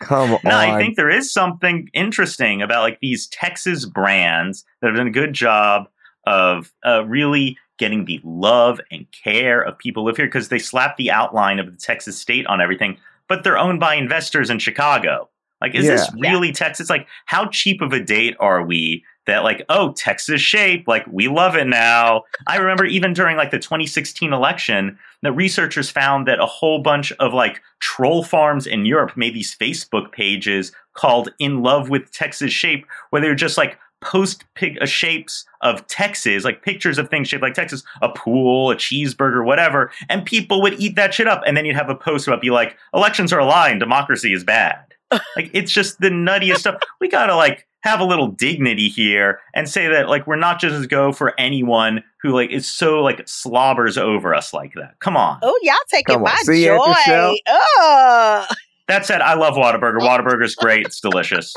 Come 0.03 0.31
No, 0.31 0.37
on. 0.45 0.47
I 0.53 0.79
think 0.79 0.97
there 0.97 1.09
is 1.09 1.33
something 1.33 1.89
interesting 1.95 2.61
about 2.61 2.83
like 2.83 2.99
these 3.01 3.27
Texas 3.29 3.87
brands 3.87 4.63
that 4.83 4.89
have 4.89 4.97
done 4.97 5.07
a 5.07 5.11
good 5.11 5.33
job 5.33 5.89
of 6.27 6.71
uh, 6.87 7.03
really 7.07 7.57
getting 7.79 8.05
the 8.05 8.21
love 8.25 8.79
and 8.91 9.07
care 9.25 9.63
of 9.63 9.79
people 9.79 10.03
who 10.03 10.09
live 10.09 10.17
here 10.19 10.27
because 10.27 10.51
they 10.51 10.59
slap 10.59 10.99
the 10.99 11.11
outline 11.11 11.59
of 11.59 11.71
the 11.73 11.79
Texas 11.79 12.19
state 12.19 12.47
on 12.47 12.61
everything, 12.61 12.99
but 13.29 13.45
they're 13.45 13.59
owned 13.59 13.81
by 13.81 13.95
investors 13.95 14.51
in 14.51 14.59
Chicago. 14.59 15.29
Like, 15.61 15.75
is 15.75 15.87
this 15.87 16.09
Yeah. 16.15 16.31
really 16.31 16.53
Texas? 16.53 16.91
Like, 16.91 17.07
how 17.25 17.47
cheap 17.47 17.81
of 17.81 17.93
a 17.93 18.01
date 18.01 18.37
are 18.41 18.63
we 18.63 19.05
that, 19.27 19.43
like, 19.43 19.65
oh, 19.69 19.93
Texas 19.93 20.41
shape, 20.41 20.87
like, 20.87 21.05
we 21.11 21.29
love 21.29 21.57
it 21.57 21.67
now? 21.67 22.23
I 22.47 22.57
remember 22.59 22.85
even 22.85 23.13
during 23.15 23.37
like 23.37 23.51
the 23.51 23.59
2016 23.59 24.33
election, 24.33 24.99
the 25.23 25.33
researchers 25.33 25.91
found 25.91 26.29
that 26.29 26.39
a 26.41 26.47
whole 26.47 26.81
bunch 26.81 27.11
of 27.13 27.33
like 27.33 27.63
troll 27.81 28.23
farms 28.23 28.67
in 28.67 28.85
Europe 28.85 29.17
made 29.17 29.35
these 29.35 29.57
Facebook 29.57 30.13
pages 30.13 30.73
called 30.93 31.31
In 31.39 31.63
Love 31.63 31.89
with 31.89 32.13
Texas 32.13 32.53
Shape, 32.53 32.87
where 33.11 33.21
they 33.23 33.29
were 33.29 33.35
just 33.35 33.57
like 33.59 33.79
post 34.07 34.45
pig- 34.55 34.79
uh, 34.81 34.87
shapes 34.87 35.45
of 35.63 35.85
Texas, 35.89 36.45
like 36.45 36.63
pictures 36.63 36.97
of 36.97 37.09
things 37.09 37.29
shaped 37.29 37.43
like 37.43 37.55
Texas, 37.55 37.83
a 38.03 38.09
pool, 38.09 38.71
a 38.71 38.77
cheeseburger, 38.77 39.45
whatever, 39.45 39.91
and 40.09 40.25
people 40.25 40.63
would 40.63 40.81
eat 40.81 40.95
that 40.95 41.13
shit 41.13 41.27
up. 41.27 41.43
And 41.45 41.57
then 41.57 41.65
you'd 41.65 41.77
have 41.77 41.91
a 41.91 41.95
post 41.95 42.29
about 42.29 42.41
be 42.41 42.51
like, 42.51 42.77
elections 42.95 43.33
are 43.33 43.41
a 43.41 43.45
lie 43.45 43.71
and 43.71 43.81
democracy 43.81 44.33
is 44.33 44.45
bad. 44.45 44.79
like 45.11 45.51
it's 45.53 45.73
just 45.73 46.01
the 46.01 46.09
nuttiest 46.09 46.59
stuff. 46.59 46.81
We 47.01 47.09
gotta 47.09 47.35
like 47.35 47.67
have 47.81 48.01
a 48.01 48.05
little 48.05 48.29
dignity 48.29 48.89
here 48.89 49.41
and 49.55 49.69
say 49.69 49.87
that 49.89 50.09
like 50.09 50.27
we're 50.27 50.37
not 50.37 50.61
just 50.61 50.75
as 50.75 50.87
go 50.87 51.13
for 51.13 51.39
anyone 51.39 52.03
who 52.23 52.33
like 52.33 52.51
is 52.51 52.67
so 52.67 53.01
like 53.03 53.27
slobbers 53.27 53.99
over 53.99 54.35
us 54.35 54.53
like 54.53 54.73
that. 54.75 54.99
Come 55.01 55.17
on. 55.17 55.39
Oh, 55.43 55.59
y'all 55.63 55.75
taking 55.91 56.15
Come 56.15 56.25
on. 56.25 56.33
my 56.33 56.37
See, 56.43 56.65
joy. 56.65 57.37
Oh. 57.49 58.47
That 58.89 59.05
said, 59.05 59.21
I 59.21 59.35
love 59.35 59.55
Whataburger. 59.55 59.99
Whataburger's 60.01 60.55
great. 60.55 60.87
It's 60.87 61.01
delicious. 61.01 61.55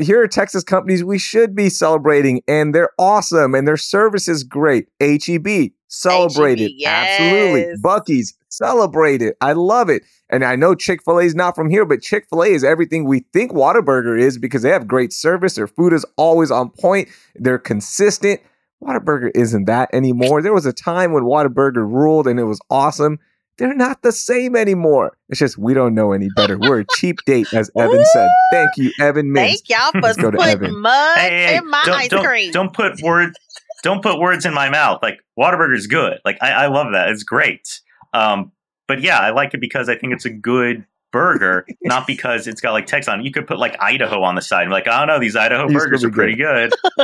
Here 0.00 0.22
are 0.22 0.28
Texas 0.28 0.64
companies 0.64 1.04
we 1.04 1.18
should 1.18 1.54
be 1.54 1.68
celebrating, 1.68 2.42
and 2.48 2.74
they're 2.74 2.90
awesome, 2.98 3.54
and 3.54 3.66
their 3.66 3.76
service 3.76 4.28
is 4.28 4.42
great. 4.42 4.88
HEB, 5.00 5.72
celebrated. 5.88 6.72
HEB, 6.78 6.86
Absolutely. 6.86 7.60
yes. 7.60 7.80
Buc-ee's, 7.80 8.34
celebrated. 8.48 9.34
I 9.40 9.52
love 9.52 9.88
it. 9.88 10.02
And 10.30 10.44
I 10.44 10.56
know 10.56 10.74
Chick 10.74 11.02
fil 11.04 11.18
A 11.18 11.24
is 11.24 11.34
not 11.34 11.54
from 11.54 11.70
here, 11.70 11.84
but 11.84 12.00
Chick 12.00 12.26
fil 12.28 12.42
A 12.42 12.48
is 12.48 12.64
everything 12.64 13.04
we 13.04 13.20
think 13.32 13.52
Whataburger 13.52 14.18
is 14.18 14.38
because 14.38 14.62
they 14.62 14.70
have 14.70 14.86
great 14.86 15.12
service. 15.12 15.54
Their 15.54 15.66
food 15.66 15.92
is 15.92 16.06
always 16.16 16.50
on 16.50 16.70
point, 16.70 17.08
they're 17.34 17.58
consistent. 17.58 18.40
Whataburger 18.82 19.30
isn't 19.34 19.66
that 19.66 19.90
anymore. 19.92 20.42
There 20.42 20.52
was 20.52 20.66
a 20.66 20.72
time 20.72 21.12
when 21.12 21.22
Whataburger 21.22 21.76
ruled 21.88 22.26
and 22.26 22.40
it 22.40 22.44
was 22.44 22.60
awesome. 22.68 23.18
They're 23.58 23.74
not 23.74 24.02
the 24.02 24.12
same 24.12 24.56
anymore. 24.56 25.16
It's 25.28 25.38
just 25.38 25.58
we 25.58 25.74
don't 25.74 25.94
know 25.94 26.12
any 26.12 26.28
better. 26.34 26.58
We're 26.58 26.80
a 26.80 26.84
cheap 26.96 27.18
date, 27.26 27.52
as 27.52 27.70
Evan 27.76 28.04
said. 28.12 28.28
Thank 28.50 28.70
you, 28.76 28.92
Evan 28.98 29.26
Mintz. 29.26 29.36
Thank 29.36 29.68
y'all 29.68 29.92
for 29.92 30.00
Let's 30.00 30.16
go 30.18 30.30
to 30.30 30.38
putting 30.38 30.78
mud 30.80 31.18
Hey, 31.18 31.28
hey, 31.28 31.46
hey, 31.46 31.56
in 31.58 31.68
my 31.68 31.82
don't, 31.84 31.94
ice 31.94 32.08
don't, 32.08 32.24
cream. 32.24 32.52
don't 32.52 32.72
put 32.72 33.00
words 33.02 33.36
don't 33.82 34.02
put 34.02 34.18
words 34.18 34.46
in 34.46 34.54
my 34.54 34.70
mouth. 34.70 35.00
Like 35.02 35.20
Whataburger's 35.38 35.86
good. 35.86 36.18
Like 36.24 36.38
I, 36.40 36.52
I 36.52 36.66
love 36.68 36.92
that. 36.92 37.10
It's 37.10 37.24
great. 37.24 37.80
Um, 38.14 38.52
but 38.88 39.00
yeah, 39.00 39.18
I 39.18 39.30
like 39.30 39.54
it 39.54 39.60
because 39.60 39.88
I 39.88 39.96
think 39.96 40.12
it's 40.12 40.24
a 40.24 40.30
good 40.30 40.86
burger, 41.12 41.66
not 41.82 42.06
because 42.06 42.46
it's 42.46 42.60
got 42.60 42.72
like 42.72 42.86
text 42.86 43.08
on 43.08 43.20
it. 43.20 43.24
You 43.24 43.30
could 43.30 43.46
put 43.46 43.58
like 43.58 43.76
Idaho 43.80 44.22
on 44.22 44.34
the 44.34 44.42
side 44.42 44.62
and 44.62 44.70
be 44.70 44.74
like, 44.74 44.88
oh 44.88 45.04
no, 45.04 45.20
these 45.20 45.36
Idaho 45.36 45.68
These 45.68 45.76
burgers 45.76 46.04
are 46.04 46.08
be 46.08 46.14
pretty 46.14 46.36
good. 46.36 46.72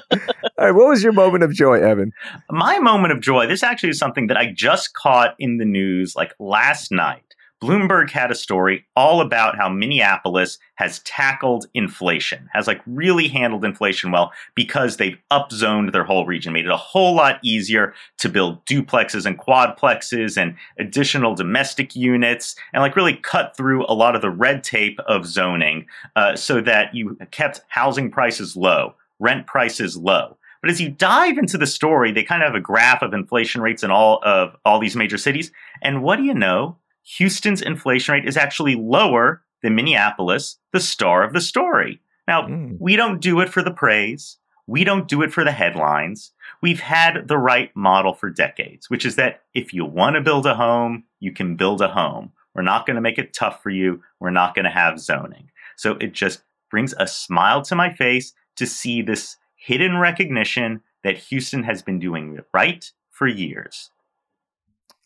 All 0.58 0.64
right, 0.64 0.72
what 0.72 0.88
was 0.88 1.02
your 1.02 1.12
moment 1.12 1.44
of 1.44 1.52
joy, 1.52 1.80
Evan? 1.80 2.12
My 2.50 2.78
moment 2.78 3.12
of 3.12 3.20
joy, 3.20 3.46
this 3.46 3.62
actually 3.62 3.90
is 3.90 3.98
something 3.98 4.26
that 4.26 4.36
I 4.36 4.52
just 4.52 4.94
caught 4.94 5.36
in 5.38 5.58
the 5.58 5.64
news 5.64 6.16
like 6.16 6.32
last 6.40 6.90
night. 6.90 7.27
Bloomberg 7.62 8.10
had 8.10 8.30
a 8.30 8.36
story 8.36 8.86
all 8.94 9.20
about 9.20 9.56
how 9.56 9.68
Minneapolis 9.68 10.58
has 10.76 11.00
tackled 11.00 11.66
inflation, 11.74 12.48
has 12.52 12.68
like 12.68 12.80
really 12.86 13.26
handled 13.26 13.64
inflation 13.64 14.12
well 14.12 14.32
because 14.54 14.96
they've 14.96 15.18
upzoned 15.32 15.92
their 15.92 16.04
whole 16.04 16.24
region, 16.24 16.52
made 16.52 16.66
it 16.66 16.70
a 16.70 16.76
whole 16.76 17.14
lot 17.14 17.40
easier 17.42 17.94
to 18.18 18.28
build 18.28 18.64
duplexes 18.64 19.26
and 19.26 19.38
quadplexes 19.38 20.36
and 20.36 20.54
additional 20.78 21.34
domestic 21.34 21.96
units, 21.96 22.54
and 22.72 22.80
like 22.80 22.94
really 22.94 23.16
cut 23.16 23.56
through 23.56 23.84
a 23.86 23.94
lot 23.94 24.14
of 24.14 24.22
the 24.22 24.30
red 24.30 24.62
tape 24.62 25.00
of 25.08 25.26
zoning 25.26 25.86
uh, 26.14 26.36
so 26.36 26.60
that 26.60 26.94
you 26.94 27.16
kept 27.32 27.62
housing 27.68 28.08
prices 28.08 28.56
low, 28.56 28.94
rent 29.18 29.48
prices 29.48 29.96
low. 29.96 30.36
But 30.60 30.70
as 30.70 30.80
you 30.80 30.90
dive 30.90 31.38
into 31.38 31.58
the 31.58 31.66
story, 31.66 32.12
they 32.12 32.22
kind 32.22 32.42
of 32.42 32.48
have 32.48 32.56
a 32.56 32.60
graph 32.60 33.02
of 33.02 33.14
inflation 33.14 33.60
rates 33.60 33.82
in 33.82 33.90
all 33.90 34.20
of 34.24 34.56
all 34.64 34.78
these 34.78 34.96
major 34.96 35.18
cities. 35.18 35.52
And 35.82 36.02
what 36.02 36.16
do 36.16 36.24
you 36.24 36.34
know? 36.34 36.76
Houston's 37.16 37.62
inflation 37.62 38.12
rate 38.12 38.28
is 38.28 38.36
actually 38.36 38.74
lower 38.74 39.42
than 39.62 39.74
Minneapolis 39.74 40.58
the 40.72 40.80
star 40.80 41.22
of 41.22 41.32
the 41.32 41.40
story. 41.40 42.00
Now, 42.26 42.42
mm. 42.42 42.76
we 42.78 42.96
don't 42.96 43.20
do 43.20 43.40
it 43.40 43.48
for 43.48 43.62
the 43.62 43.70
praise. 43.70 44.36
We 44.66 44.84
don't 44.84 45.08
do 45.08 45.22
it 45.22 45.32
for 45.32 45.44
the 45.44 45.52
headlines. 45.52 46.32
We've 46.60 46.80
had 46.80 47.26
the 47.26 47.38
right 47.38 47.74
model 47.74 48.12
for 48.12 48.28
decades, 48.28 48.90
which 48.90 49.06
is 49.06 49.16
that 49.16 49.42
if 49.54 49.72
you 49.72 49.86
want 49.86 50.16
to 50.16 50.20
build 50.20 50.44
a 50.44 50.54
home, 50.54 51.04
you 51.20 51.32
can 51.32 51.56
build 51.56 51.80
a 51.80 51.88
home. 51.88 52.32
We're 52.54 52.62
not 52.62 52.84
going 52.84 52.96
to 52.96 53.00
make 53.00 53.18
it 53.18 53.32
tough 53.32 53.62
for 53.62 53.70
you. 53.70 54.02
We're 54.20 54.30
not 54.30 54.54
going 54.54 54.66
to 54.66 54.70
have 54.70 55.00
zoning. 55.00 55.50
So 55.76 55.92
it 56.00 56.12
just 56.12 56.42
brings 56.70 56.92
a 56.98 57.06
smile 57.06 57.62
to 57.62 57.74
my 57.74 57.90
face 57.94 58.34
to 58.56 58.66
see 58.66 59.00
this 59.00 59.36
hidden 59.56 59.96
recognition 59.96 60.82
that 61.04 61.16
Houston 61.16 61.62
has 61.62 61.82
been 61.82 61.98
doing 61.98 62.36
it 62.36 62.44
right 62.52 62.90
for 63.10 63.26
years. 63.26 63.90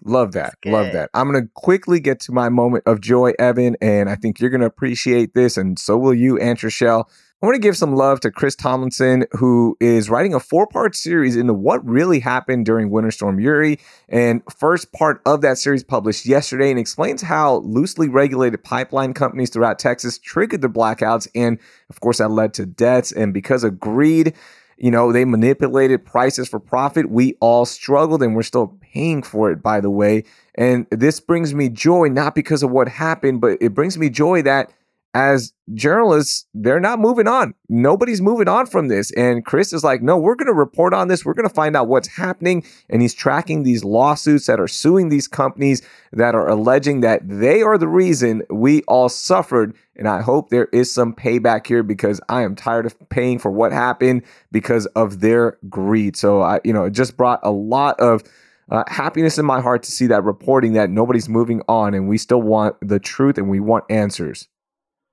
Love 0.05 0.33
that. 0.33 0.55
Love 0.65 0.93
that. 0.93 1.11
I'm 1.15 1.31
going 1.31 1.43
to 1.43 1.51
quickly 1.55 2.01
get 2.01 2.21
to 2.21 2.33
my 2.33 2.49
moment 2.49 2.85
of 2.87 3.01
joy, 3.01 3.33
Evan, 3.39 3.77
and 3.81 4.09
I 4.11 4.17
think 4.17 4.41
you're 4.41 4.51
going 4.51 4.61
to 4.61 4.67
appreciate 4.67 5.35
this, 5.35 5.57
and 5.57 5.79
so 5.79 5.97
will 5.97 6.15
you, 6.15 6.39
Aunt 6.39 6.63
Rochelle. 6.63 7.09
I 7.43 7.47
want 7.47 7.57
to 7.57 7.61
give 7.61 7.77
some 7.77 7.97
love 7.97 8.21
to 8.21 8.31
Chris 8.31 8.55
Tomlinson, 8.55 9.25
who 9.33 9.77
is 9.81 10.09
writing 10.09 10.33
a 10.33 10.39
four 10.39 10.69
part 10.69 10.95
series 10.95 11.35
into 11.35 11.53
what 11.53 11.85
really 11.85 12.21
happened 12.21 12.67
during 12.67 12.89
Winter 12.89 13.11
Storm 13.11 13.41
Uri. 13.41 13.81
And 14.09 14.43
first 14.57 14.93
part 14.93 15.21
of 15.27 15.41
that 15.41 15.59
series 15.59 15.83
published 15.83 16.25
yesterday 16.25 16.71
and 16.71 16.79
explains 16.79 17.21
how 17.21 17.57
loosely 17.65 18.09
regulated 18.09 18.63
pipeline 18.63 19.13
companies 19.13 19.51
throughout 19.51 19.81
Texas 19.81 20.19
triggered 20.19 20.61
the 20.61 20.69
blackouts. 20.69 21.27
And 21.35 21.59
of 21.91 21.99
course, 21.99 22.19
that 22.19 22.31
led 22.31 22.55
to 22.55 22.65
deaths. 22.65 23.11
And 23.11 23.35
because 23.35 23.65
of 23.65 23.81
greed, 23.81 24.35
you 24.77 24.91
know, 24.91 25.13
they 25.13 25.25
manipulated 25.25 26.05
prices 26.05 26.49
for 26.49 26.59
profit. 26.61 27.11
We 27.11 27.37
all 27.41 27.65
struggled 27.65 28.23
and 28.23 28.35
we're 28.35 28.43
still 28.43 28.77
paying 28.81 29.23
for 29.23 29.51
it, 29.51 29.63
by 29.63 29.81
the 29.81 29.91
way. 29.91 30.25
And 30.55 30.87
this 30.91 31.21
brings 31.21 31.55
me 31.55 31.69
joy, 31.69 32.09
not 32.09 32.35
because 32.35 32.63
of 32.63 32.71
what 32.71 32.89
happened, 32.89 33.41
but 33.41 33.59
it 33.61 33.75
brings 33.75 33.97
me 33.97 34.11
joy 34.11 34.43
that 34.43 34.73
as 35.15 35.53
journalists, 35.75 36.47
they're 36.55 36.81
not 36.81 36.99
moving 36.99 37.29
on. 37.29 37.55
Nobody's 37.69 38.21
moving 38.21 38.49
on 38.49 38.67
from 38.67 38.89
this. 38.89 39.11
And 39.13 39.45
Chris 39.45 39.73
is 39.73 39.85
like, 39.85 40.03
no, 40.03 40.17
we're 40.17 40.35
going 40.35 40.47
to 40.47 40.55
report 40.55 40.95
on 40.95 41.09
this. 41.09 41.25
We're 41.25 41.35
going 41.35 41.49
to 41.49 41.55
find 41.55 41.77
out 41.77 41.89
what's 41.89 42.09
happening. 42.09 42.65
And 42.89 43.03
he's 43.03 43.15
tracking 43.15 43.63
these 43.63 43.85
lawsuits 43.85 44.47
that 44.47 44.59
are 44.59 44.69
suing 44.69 45.11
these 45.11 45.29
companies 45.29 45.83
that 46.13 46.35
are 46.35 46.49
alleging 46.49 47.01
that 47.01 47.21
they 47.29 47.63
are 47.63 47.77
the 47.77 47.89
reason 47.89 48.43
we 48.49 48.83
all 48.83 49.09
suffered. 49.09 49.75
And 49.97 50.09
I 50.09 50.23
hope 50.23 50.49
there 50.49 50.69
is 50.73 50.93
some 50.93 51.15
payback 51.15 51.67
here 51.67 51.83
because 51.83 52.21
I 52.29 52.43
am 52.43 52.57
tired 52.57 52.87
of 52.87 52.97
paying 53.11 53.39
for 53.39 53.51
what 53.51 53.73
happened 53.73 54.23
because 54.51 54.87
of 54.87 55.21
their 55.21 55.59
greed. 55.69 56.17
So 56.17 56.41
I, 56.41 56.61
you 56.65 56.73
know, 56.73 56.85
it 56.85 56.93
just 56.93 57.17
brought 57.19 57.41
a 57.43 57.51
lot 57.51 58.01
of 58.01 58.23
uh, 58.71 58.85
happiness 58.87 59.37
in 59.37 59.45
my 59.45 59.61
heart 59.61 59.83
to 59.83 59.93
see 59.93 60.07
that 60.07 60.25
reporting 60.25 60.73
that 60.73 60.89
nobody's 60.89 61.29
moving 61.29 61.61
on 61.69 61.93
and 61.93 62.09
we 62.09 62.17
still 62.17 62.41
want 62.41 62.77
the 62.81 62.99
truth 62.99 63.37
and 63.37 63.51
we 63.51 63.61
want 63.61 63.85
answers. 63.91 64.49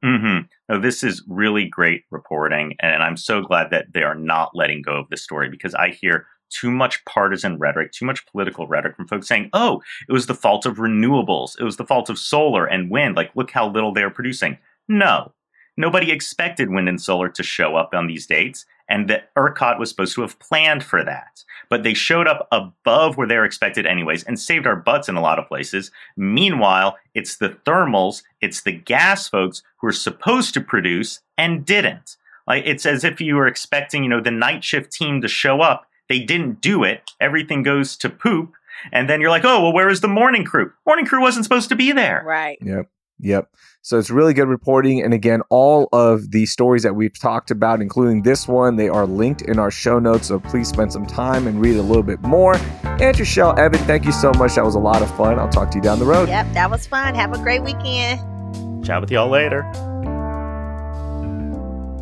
Mm-hmm. 0.03 0.45
No, 0.69 0.79
this 0.79 1.03
is 1.03 1.23
really 1.27 1.65
great 1.65 2.03
reporting, 2.09 2.75
and 2.79 3.03
I'm 3.03 3.17
so 3.17 3.41
glad 3.41 3.69
that 3.71 3.93
they 3.93 4.03
are 4.03 4.15
not 4.15 4.55
letting 4.55 4.81
go 4.81 4.93
of 4.93 5.09
the 5.09 5.17
story 5.17 5.49
because 5.49 5.75
I 5.75 5.89
hear 5.89 6.25
too 6.49 6.71
much 6.71 7.03
partisan 7.05 7.57
rhetoric, 7.57 7.91
too 7.91 8.05
much 8.05 8.25
political 8.27 8.65
rhetoric 8.67 8.95
from 8.95 9.07
folks 9.07 9.27
saying, 9.27 9.49
"Oh, 9.53 9.81
it 10.07 10.13
was 10.13 10.25
the 10.25 10.33
fault 10.33 10.65
of 10.65 10.77
renewables, 10.77 11.59
it 11.59 11.63
was 11.63 11.77
the 11.77 11.85
fault 11.85 12.09
of 12.09 12.17
solar 12.17 12.65
and 12.65 12.89
wind. 12.89 13.15
Like, 13.15 13.31
look 13.35 13.51
how 13.51 13.69
little 13.69 13.93
they're 13.93 14.09
producing." 14.09 14.57
No, 14.87 15.33
nobody 15.75 16.11
expected 16.11 16.69
wind 16.69 16.87
and 16.89 17.01
solar 17.01 17.29
to 17.29 17.43
show 17.43 17.75
up 17.75 17.93
on 17.93 18.07
these 18.07 18.25
dates, 18.25 18.65
and 18.89 19.07
that 19.09 19.33
ERCOT 19.35 19.79
was 19.79 19.89
supposed 19.89 20.15
to 20.15 20.21
have 20.21 20.39
planned 20.39 20.83
for 20.83 21.03
that. 21.03 21.43
But 21.69 21.83
they 21.83 21.93
showed 21.93 22.27
up 22.27 22.47
above 22.51 23.15
where 23.15 23.27
they 23.27 23.37
were 23.37 23.45
expected, 23.45 23.85
anyways, 23.85 24.23
and 24.23 24.39
saved 24.39 24.65
our 24.65 24.75
butts 24.75 25.07
in 25.07 25.15
a 25.15 25.21
lot 25.21 25.39
of 25.39 25.47
places. 25.47 25.91
Meanwhile, 26.17 26.97
it's 27.13 27.37
the 27.37 27.49
thermals, 27.65 28.23
it's 28.41 28.61
the 28.61 28.71
gas 28.71 29.29
folks 29.29 29.61
who 29.77 29.87
are 29.87 29.93
supposed 29.93 30.53
to 30.55 30.61
produce 30.61 31.21
and 31.37 31.65
didn't. 31.65 32.17
Like 32.47 32.63
it's 32.65 32.85
as 32.87 33.03
if 33.03 33.21
you 33.21 33.35
were 33.35 33.47
expecting, 33.47 34.03
you 34.03 34.09
know, 34.09 34.21
the 34.21 34.31
night 34.31 34.63
shift 34.63 34.91
team 34.91 35.21
to 35.21 35.27
show 35.27 35.61
up. 35.61 35.85
They 36.09 36.19
didn't 36.19 36.59
do 36.59 36.83
it. 36.83 37.11
Everything 37.21 37.61
goes 37.61 37.95
to 37.97 38.09
poop. 38.09 38.53
And 38.91 39.07
then 39.07 39.21
you're 39.21 39.29
like, 39.29 39.45
oh, 39.45 39.61
well, 39.61 39.73
where 39.73 39.89
is 39.89 40.01
the 40.01 40.07
morning 40.07 40.43
crew? 40.43 40.71
Morning 40.85 41.05
crew 41.05 41.21
wasn't 41.21 41.45
supposed 41.45 41.69
to 41.69 41.75
be 41.75 41.91
there. 41.91 42.23
Right. 42.25 42.57
Yep. 42.61 42.89
Yep. 43.19 43.49
So 43.81 43.97
it's 43.97 44.09
really 44.09 44.33
good 44.33 44.47
reporting. 44.47 45.01
And 45.01 45.13
again, 45.13 45.41
all 45.49 45.87
of 45.93 46.31
the 46.31 46.45
stories 46.45 46.83
that 46.83 46.95
we've 46.95 47.17
talked 47.17 47.49
about, 47.49 47.81
including 47.81 48.23
this 48.23 48.47
one, 48.47 48.75
they 48.75 48.89
are 48.89 49.05
linked 49.05 49.41
in 49.43 49.57
our 49.57 49.71
show 49.71 49.99
notes. 49.99 50.27
So 50.27 50.39
please 50.39 50.67
spend 50.67 50.91
some 50.91 51.05
time 51.05 51.47
and 51.47 51.61
read 51.61 51.77
a 51.77 51.81
little 51.81 52.03
bit 52.03 52.21
more. 52.21 52.55
And 52.83 53.17
Rochelle, 53.17 53.57
Evan, 53.57 53.79
thank 53.81 54.05
you 54.05 54.11
so 54.11 54.31
much. 54.33 54.55
That 54.55 54.65
was 54.65 54.75
a 54.75 54.79
lot 54.79 55.01
of 55.01 55.15
fun. 55.15 55.39
I'll 55.39 55.49
talk 55.49 55.71
to 55.71 55.77
you 55.77 55.81
down 55.81 55.99
the 55.99 56.05
road. 56.05 56.29
Yep, 56.29 56.53
that 56.53 56.69
was 56.69 56.87
fun. 56.87 57.15
Have 57.15 57.33
a 57.33 57.37
great 57.39 57.63
weekend. 57.63 58.85
Chat 58.85 59.01
with 59.01 59.11
y'all 59.11 59.29
later. 59.29 59.61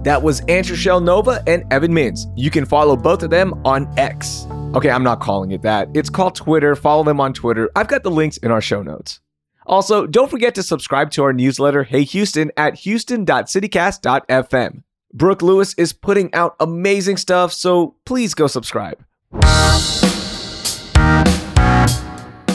That 0.03 0.23
was 0.23 0.41
Aunt 0.47 0.69
Rochelle 0.69 1.01
Nova 1.01 1.43
and 1.47 1.63
Evan 1.71 1.91
Mintz. 1.91 2.31
You 2.35 2.49
can 2.49 2.65
follow 2.65 2.95
both 2.95 3.23
of 3.23 3.29
them 3.29 3.53
on 3.65 3.91
X. 3.97 4.47
Okay, 4.73 4.89
I'm 4.89 5.03
not 5.03 5.19
calling 5.19 5.51
it 5.51 5.61
that. 5.63 5.89
It's 5.93 6.09
called 6.09 6.35
Twitter. 6.35 6.75
Follow 6.75 7.03
them 7.03 7.19
on 7.19 7.33
Twitter. 7.33 7.69
I've 7.75 7.87
got 7.87 8.03
the 8.03 8.11
links 8.11 8.37
in 8.37 8.51
our 8.51 8.61
show 8.61 8.81
notes. 8.81 9.19
Also, 9.67 10.07
don't 10.07 10.31
forget 10.31 10.55
to 10.55 10.63
subscribe 10.63 11.11
to 11.11 11.23
our 11.23 11.33
newsletter, 11.33 11.83
Hey 11.83 12.03
Houston, 12.03 12.51
at 12.55 12.75
houston.citycast.fm. 12.75 14.83
Brooke 15.13 15.41
Lewis 15.41 15.73
is 15.73 15.91
putting 15.91 16.33
out 16.33 16.55
amazing 16.59 17.17
stuff, 17.17 17.51
so 17.51 17.95
please 18.05 18.33
go 18.33 18.47
subscribe. 18.47 19.03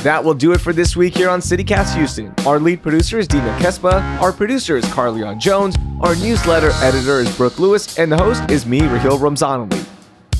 That 0.03 0.23
will 0.25 0.35
do 0.35 0.53
it 0.53 0.61
for 0.61 0.73
this 0.73 0.97
week 0.97 1.15
here 1.15 1.29
on 1.29 1.41
CityCast 1.41 1.95
Houston. 1.97 2.35
Our 2.47 2.59
lead 2.59 2.83
producer 2.83 3.19
is 3.19 3.29
Dina 3.29 3.57
Kespa, 3.61 4.21
our 4.21 4.33
producer 4.33 4.77
is 4.77 4.85
Carleon 4.87 5.39
Jones, 5.39 5.77
our 6.01 6.17
newsletter 6.17 6.71
editor 6.77 7.21
is 7.21 7.37
Brooke 7.37 7.59
Lewis, 7.59 7.99
and 7.99 8.11
the 8.11 8.17
host 8.17 8.51
is 8.51 8.67
me, 8.67 8.81
Raheel 8.81 9.19
Ramzanali. 9.19 9.92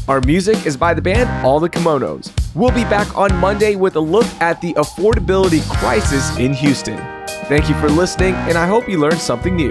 Our 0.09 0.21
music 0.23 0.67
is 0.67 0.77
by 0.77 0.95
the 0.95 1.01
band 1.01 1.31
All 1.47 1.61
the 1.61 1.71
Kimonos. 1.71 2.33
We'll 2.57 2.73
be 2.73 2.83
back 2.83 3.17
on 3.17 3.33
Monday 3.37 3.77
with 3.77 3.95
a 3.95 4.01
look 4.01 4.27
at 4.41 4.61
the 4.61 4.75
affordability 4.75 5.63
crisis 5.71 6.37
in 6.39 6.53
Houston. 6.55 6.99
Thank 7.47 7.69
you 7.69 7.77
for 7.77 7.89
listening, 7.89 8.35
and 8.35 8.59
I 8.59 8.67
hope 8.67 8.89
you 8.89 8.99
learned 8.99 9.21
something 9.21 9.55
new. 9.55 9.71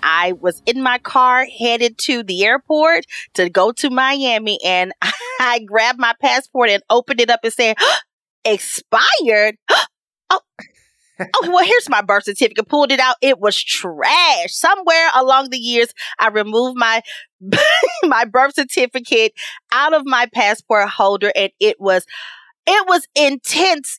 I 0.00 0.34
was 0.40 0.62
in 0.64 0.80
my 0.80 0.98
car 0.98 1.44
headed 1.44 1.98
to 2.02 2.22
the 2.22 2.44
airport 2.44 3.06
to 3.34 3.50
go 3.50 3.72
to 3.72 3.90
Miami, 3.90 4.60
and 4.64 4.92
I 5.40 5.58
grabbed 5.66 5.98
my 5.98 6.14
passport 6.20 6.70
and 6.70 6.84
opened 6.88 7.20
it 7.20 7.30
up 7.30 7.40
and 7.42 7.52
said, 7.52 7.74
expired. 8.44 9.56
oh, 10.30 10.40
oh, 11.34 11.50
well, 11.50 11.64
here's 11.64 11.88
my 11.88 12.02
birth 12.02 12.24
certificate. 12.24 12.68
Pulled 12.68 12.92
it 12.92 13.00
out. 13.00 13.16
It 13.20 13.38
was 13.40 13.62
trash. 13.62 14.48
Somewhere 14.48 15.08
along 15.14 15.50
the 15.50 15.58
years, 15.58 15.92
I 16.18 16.28
removed 16.28 16.78
my 16.78 17.02
my 18.04 18.24
birth 18.24 18.54
certificate 18.54 19.32
out 19.72 19.94
of 19.94 20.02
my 20.04 20.28
passport 20.32 20.88
holder, 20.88 21.32
and 21.34 21.50
it 21.60 21.80
was 21.80 22.04
it 22.66 22.86
was 22.88 23.06
intense 23.16 23.98